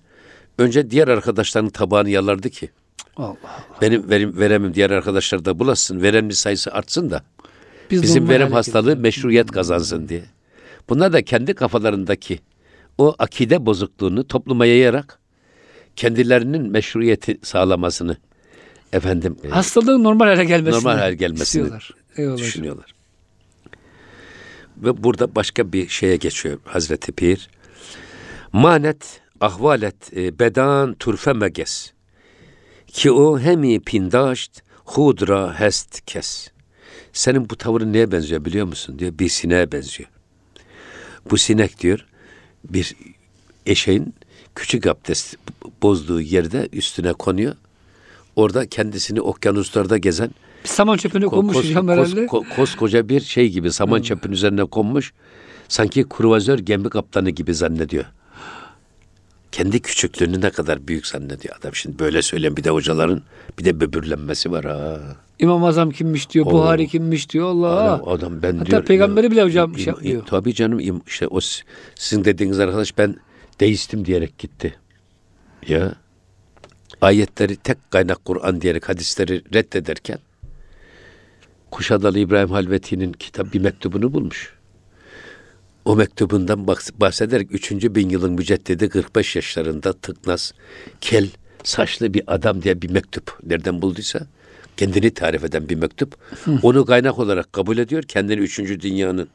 Önce 0.57 0.91
diğer 0.91 1.07
arkadaşlarının 1.07 1.69
tabağını 1.69 2.09
yalardı 2.09 2.49
ki. 2.49 2.69
Allah 3.17 3.27
Allah. 3.27 3.81
Benim 3.81 4.09
verim, 4.09 4.37
veremim 4.37 4.73
diğer 4.73 4.89
arkadaşlar 4.89 5.45
da 5.45 5.59
bulasın. 5.59 6.01
Veremli 6.01 6.35
sayısı 6.35 6.71
artsın 6.71 7.09
da. 7.09 7.23
Biz 7.91 8.03
Bizim 8.03 8.29
verem 8.29 8.51
hastalığı 8.51 8.95
meşruiyet 8.95 9.51
kazansın 9.51 10.09
diye. 10.09 10.23
Bunlar 10.89 11.13
da 11.13 11.21
kendi 11.21 11.53
kafalarındaki 11.53 12.39
o 12.97 13.15
akide 13.19 13.65
bozukluğunu 13.65 14.27
topluma 14.27 14.65
yayarak 14.65 15.19
kendilerinin 15.95 16.71
meşruiyeti 16.71 17.37
sağlamasını 17.43 18.17
efendim 18.93 19.37
e, 19.43 19.49
Hastalığın 19.49 20.03
normal 20.03 20.25
hale 20.25 20.45
gelmesini 20.45 20.79
normal 20.79 20.97
hale 20.97 21.15
gelmesini 21.15 21.43
istiyorlar. 21.43 21.91
Düşünüyorlar. 22.37 22.95
Ve 24.77 25.03
burada 25.03 25.35
başka 25.35 25.73
bir 25.73 25.87
şeye 25.87 26.15
geçiyor 26.15 26.59
Hazreti 26.65 27.11
Pir. 27.11 27.49
Manet 28.53 29.21
ahvalet 29.41 30.17
e, 30.17 30.39
bedan 30.39 30.93
turfe 30.93 31.33
meges. 31.33 31.91
Ki 32.87 33.11
o 33.11 33.39
hemi 33.39 33.79
pindaşt 33.79 34.61
hudra 34.85 35.59
hest 35.59 36.05
kes. 36.05 36.51
Senin 37.13 37.49
bu 37.49 37.55
tavrın 37.55 37.93
neye 37.93 38.11
benziyor 38.11 38.45
biliyor 38.45 38.65
musun 38.65 38.99
diyor. 38.99 39.19
Bir 39.19 39.29
sineğe 39.29 39.71
benziyor. 39.71 40.09
Bu 41.29 41.37
sinek 41.37 41.79
diyor 41.81 42.05
bir 42.69 42.95
eşeğin 43.65 44.13
küçük 44.55 44.87
abdest 44.87 45.35
bozduğu 45.81 46.21
yerde 46.21 46.69
üstüne 46.73 47.13
konuyor. 47.13 47.55
Orada 48.35 48.69
kendisini 48.69 49.21
okyanuslarda 49.21 49.97
gezen 49.97 50.29
Bir 50.63 50.69
saman 50.69 50.97
çöpüne 50.97 51.25
ko- 51.25 51.29
konmuş 51.29 51.55
kos- 51.57 51.69
hocam 51.69 51.85
kos- 51.87 51.91
herhalde. 51.93 52.25
ko- 52.25 52.55
koskoca 52.55 53.09
bir 53.09 53.21
şey 53.21 53.49
gibi 53.49 53.71
saman 53.71 54.01
çöpün 54.01 54.31
üzerine 54.31 54.65
konmuş. 54.65 55.13
Sanki 55.67 56.05
kruvazör 56.09 56.59
gemi 56.59 56.89
kaptanı 56.89 57.29
gibi 57.29 57.53
zannediyor. 57.55 58.05
Kendi 59.51 59.79
küçüklüğünü 59.81 60.41
ne 60.41 60.49
kadar 60.49 60.87
büyük 60.87 61.07
zannediyor 61.07 61.55
adam. 61.59 61.75
Şimdi 61.75 61.99
böyle 61.99 62.21
söyleyen 62.21 62.57
bir 62.57 62.63
de 62.63 62.69
hocaların 62.69 63.21
bir 63.59 63.65
de 63.65 63.79
böbürlenmesi 63.81 64.51
var 64.51 64.65
ha. 64.65 64.99
İmam 65.39 65.63
Azam 65.63 65.91
kimmiş 65.91 66.29
diyor. 66.29 66.45
Buhari 66.45 66.87
kimmiş 66.87 67.29
diyor. 67.29 67.47
Allah. 67.47 67.81
Adam, 67.93 68.09
adam 68.09 68.41
ben 68.41 68.57
Hatta 68.57 68.71
diyor. 68.71 68.85
peygamberi 68.85 69.31
bile 69.31 69.43
hocam 69.43 69.71
im- 69.73 69.77
şey 69.77 69.85
yapmıyor. 69.85 70.25
Tabii 70.25 70.53
canım 70.53 71.01
işte 71.07 71.27
o 71.27 71.39
sizin 71.95 72.25
dediğiniz 72.25 72.59
arkadaş 72.59 72.97
ben 72.97 73.15
deistim 73.59 74.05
diyerek 74.05 74.37
gitti. 74.37 74.75
Ya 75.67 75.95
ayetleri 77.01 77.55
tek 77.55 77.91
kaynak 77.91 78.25
Kur'an 78.25 78.61
diyerek 78.61 78.89
hadisleri 78.89 79.41
reddederken 79.53 80.17
Kuşadalı 81.71 82.19
İbrahim 82.19 82.49
Halveti'nin 82.49 83.13
kitap 83.13 83.53
bir 83.53 83.59
mektubunu 83.59 84.13
bulmuş. 84.13 84.53
O 85.85 85.95
mektubundan 85.95 86.59
bahs- 86.59 86.99
bahsederek 86.99 87.47
3. 87.51 87.71
bin 87.95 88.09
yılın 88.09 88.31
müceddidi 88.33 88.89
45 88.89 89.35
yaşlarında 89.35 89.93
tıknaz, 89.93 90.53
kel, 91.01 91.29
saçlı 91.63 92.13
bir 92.13 92.23
adam 92.27 92.61
diye 92.61 92.81
bir 92.81 92.89
mektup 92.89 93.39
nereden 93.43 93.81
bulduysa 93.81 94.27
kendini 94.77 95.11
tarif 95.11 95.43
eden 95.43 95.69
bir 95.69 95.75
mektup. 95.75 96.17
Onu 96.63 96.85
kaynak 96.85 97.19
olarak 97.19 97.53
kabul 97.53 97.77
ediyor. 97.77 98.03
Kendini 98.03 98.39
3. 98.39 98.59
dünyanın 98.59 99.27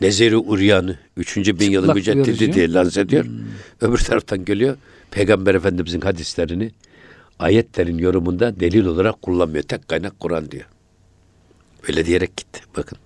Nezeri 0.00 0.36
Uryanı 0.36 0.98
3. 1.16 1.36
bin 1.36 1.70
yılın 1.70 1.94
müceddidi 1.94 2.52
diye 2.52 2.72
lanse 2.72 3.00
ediyor. 3.00 3.24
Öbür 3.80 3.98
taraftan 3.98 4.44
geliyor 4.44 4.76
Peygamber 5.10 5.54
Efendimizin 5.54 6.00
hadislerini 6.00 6.70
ayetlerin 7.38 7.98
yorumunda 7.98 8.60
delil 8.60 8.84
olarak 8.84 9.22
kullanmıyor. 9.22 9.62
Tek 9.62 9.88
kaynak 9.88 10.20
Kur'an 10.20 10.50
diyor. 10.50 10.64
Öyle 11.88 12.06
diyerek 12.06 12.36
gitti. 12.36 12.60
Bakın. 12.76 12.98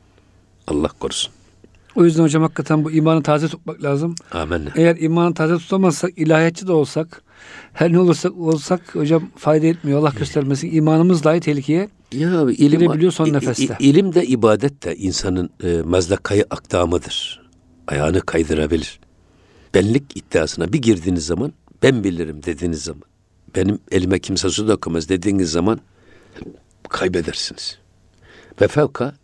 Allah 0.67 0.89
korusun. 0.89 1.33
O 1.95 2.05
yüzden 2.05 2.23
hocam 2.23 2.43
hakikaten 2.43 2.85
bu 2.85 2.91
imanı 2.91 3.23
taze 3.23 3.49
tutmak 3.49 3.83
lazım. 3.83 4.15
Amenna. 4.33 4.71
Eğer 4.77 4.97
imanı 4.97 5.35
taze 5.35 5.59
tutamazsak, 5.59 6.19
ilahiyatçı 6.19 6.67
da 6.67 6.73
olsak, 6.73 7.23
her 7.73 7.93
ne 7.93 7.99
olursak 7.99 8.37
olsak 8.39 8.95
hocam 8.95 9.31
fayda 9.37 9.67
etmiyor. 9.67 9.99
Allah 10.01 10.13
göstermesin. 10.19 10.71
İmanımız 10.75 11.25
dahi 11.25 11.41
tehlikeye. 11.41 11.89
Ya 12.13 12.29
ilim, 12.51 12.81
Girebiliyor 12.81 13.13
son 13.13 13.33
nefeste. 13.33 13.77
ilim 13.81 14.15
de 14.15 14.27
ibadet 14.27 14.83
de 14.85 14.97
insanın 14.97 15.51
e, 15.65 15.67
mezlakayı 15.67 16.45
akdamıdır. 16.51 17.47
Ayağını 17.87 18.21
kaydırabilir. 18.21 19.01
Benlik 19.75 20.05
iddiasına 20.17 20.73
bir 20.73 20.83
girdiğiniz 20.83 21.27
zaman 21.27 21.53
ben 21.83 22.05
bilirim 22.05 22.43
dediğiniz 22.43 22.83
zaman 22.85 23.03
benim 23.57 23.79
elime 23.91 24.19
kimse 24.19 24.51
su 24.51 24.69
dokunmaz 24.69 25.09
dediğiniz 25.09 25.51
zaman 25.51 25.81
kaybedersiniz. 26.89 27.79
Ve 28.61 28.69
fevka 28.69 29.15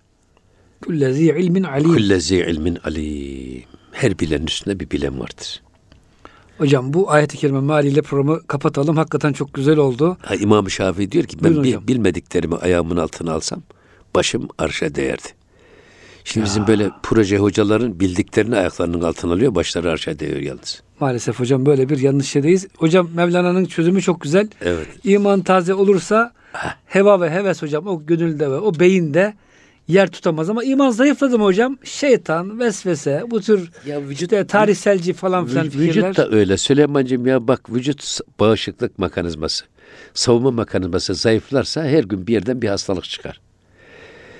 Kullezi 0.87 1.25
ilmin 1.25 1.63
alim. 1.63 1.95
kullezi 1.95 2.37
ilmin 2.37 2.79
alim. 2.85 3.63
Her 3.93 4.19
bilenin 4.19 4.47
üstünde 4.47 4.81
bir 4.81 4.91
bilen 4.91 5.21
vardır. 5.21 5.63
Hocam 6.63 6.93
bu 6.93 7.11
ayet-i 7.11 7.37
kerime 7.37 7.61
mealiyle 7.61 8.03
programı 8.03 8.47
kapatalım. 8.47 8.97
Hakikaten 8.97 9.33
çok 9.33 9.55
güzel 9.55 9.77
oldu. 9.77 10.17
Ha, 10.23 10.35
İmam-ı 10.35 10.71
Şafii 10.71 11.13
diyor 11.13 11.25
ki 11.25 11.37
ben 11.43 11.51
Buyurun 11.51 11.65
hocam. 11.65 11.89
bilmediklerimi 11.89 12.57
ayağımın 12.57 12.97
altına 12.97 13.33
alsam 13.33 13.63
başım 14.15 14.49
arşa 14.59 14.95
değerdi. 14.95 15.29
Şimdi 16.25 16.47
bizim 16.47 16.67
böyle 16.67 16.91
proje 17.03 17.39
hocaların 17.39 18.01
bildiklerini 18.01 18.57
ayaklarının 18.57 19.03
altına 19.03 19.33
alıyor, 19.33 19.55
başları 19.55 19.91
arşa 19.91 20.19
değiyor 20.19 20.41
yalnız. 20.41 20.83
Maalesef 21.01 21.41
hocam 21.41 21.67
böyle 21.67 21.89
bir 21.89 21.99
yanlış 21.99 22.29
şeydeyiz. 22.29 22.67
Hocam 22.77 23.09
Mevlana'nın 23.15 23.65
çözümü 23.65 24.03
çok 24.03 24.21
güzel. 24.21 24.49
Evet. 24.61 24.87
İman 25.05 25.41
taze 25.41 25.75
olursa 25.75 26.33
heva 26.87 27.21
ve 27.21 27.31
heves 27.31 27.63
hocam 27.63 27.87
o 27.87 28.07
gönülde 28.07 28.51
ve 28.51 28.57
o 28.57 28.75
beyinde 28.81 29.35
yer 29.93 30.11
tutamaz 30.11 30.51
ama 30.51 30.64
iman 30.64 30.90
zayıfladı 30.90 31.38
mı 31.38 31.45
hocam? 31.45 31.78
Şeytan, 31.84 32.61
vesvese, 32.61 33.22
bu 33.26 33.40
tür 33.40 33.70
Ya 33.86 34.01
vücut- 34.01 34.12
işte 34.22 34.47
tarihselci 34.47 35.12
falan 35.12 35.47
filan 35.47 35.66
Vü- 35.66 35.70
fikirler. 35.70 36.09
Vücut 36.11 36.16
da 36.16 36.30
öyle. 36.30 36.57
Süleyman'cığım 36.57 37.26
ya 37.26 37.49
bak 37.49 37.72
vücut 37.74 38.18
bağışıklık 38.40 38.99
mekanizması, 38.99 39.64
savunma 40.14 40.51
mekanizması 40.51 41.14
zayıflarsa 41.14 41.84
her 41.84 42.05
gün 42.05 42.26
bir 42.26 42.32
yerden 42.32 42.62
bir 42.62 42.68
hastalık 42.68 43.05
çıkar. 43.05 43.40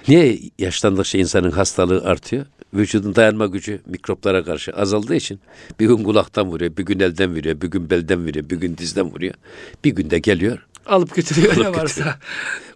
Niye 0.09 0.39
yaşlandıkça 0.59 1.19
insanın 1.19 1.51
hastalığı 1.51 2.05
artıyor? 2.05 2.47
Vücudun 2.75 3.15
dayanma 3.15 3.47
gücü 3.47 3.81
mikroplara 3.87 4.45
karşı 4.45 4.73
azaldığı 4.73 5.15
için 5.15 5.41
bir 5.81 5.87
gün 5.87 6.05
kulaktan 6.05 6.47
vuruyor, 6.47 6.77
bir 6.77 6.83
gün 6.85 7.01
elden 7.01 7.31
vuruyor, 7.37 7.61
bir 7.61 7.69
gün 7.69 7.91
belden 7.91 8.21
vuruyor, 8.29 8.51
bir 8.51 8.57
gün 8.57 8.77
dizden 8.79 9.05
vuruyor. 9.05 9.35
Bir 9.85 9.91
günde 9.91 10.19
geliyor. 10.19 10.67
Alıp 10.87 11.15
götürüyor 11.15 11.57
ne 11.57 11.67
Alıp 11.67 11.79
varsa. 11.79 12.19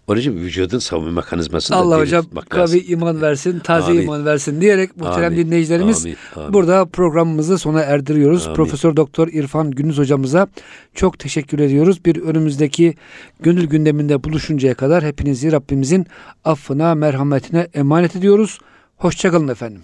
Onun 0.07 0.19
için 0.19 0.37
vücudun 0.37 0.79
savunma 0.79 1.11
mekanizmasını 1.11 1.77
Allah 1.77 1.99
hocam 1.99 2.25
kavi 2.49 2.61
lazım. 2.61 2.81
iman 2.87 3.21
versin, 3.21 3.59
taze 3.59 3.91
Amin. 3.91 4.01
iman 4.01 4.25
versin 4.25 4.61
diyerek 4.61 4.97
muhterem 4.97 5.33
Amin. 5.33 5.37
dinleyicilerimiz 5.45 6.05
Amin. 6.05 6.17
Amin. 6.35 6.53
burada 6.53 6.85
programımızı 6.85 7.57
sona 7.57 7.81
erdiriyoruz. 7.81 8.45
Amin. 8.45 8.55
Profesör 8.55 8.95
Doktor 8.95 9.27
İrfan 9.27 9.71
Gündüz 9.71 9.97
hocamıza 9.97 10.47
çok 10.93 11.19
teşekkür 11.19 11.59
ediyoruz. 11.59 12.05
Bir 12.05 12.21
önümüzdeki 12.21 12.95
gönül 13.39 13.65
gündeminde 13.65 14.23
buluşuncaya 14.23 14.73
kadar 14.73 15.03
hepinizi 15.03 15.51
Rabbimizin 15.51 16.05
affına, 16.45 16.95
merhametine 16.95 17.67
emanet 17.73 18.15
ediyoruz. 18.15 18.59
Hoşçakalın 18.97 19.47
efendim. 19.47 19.81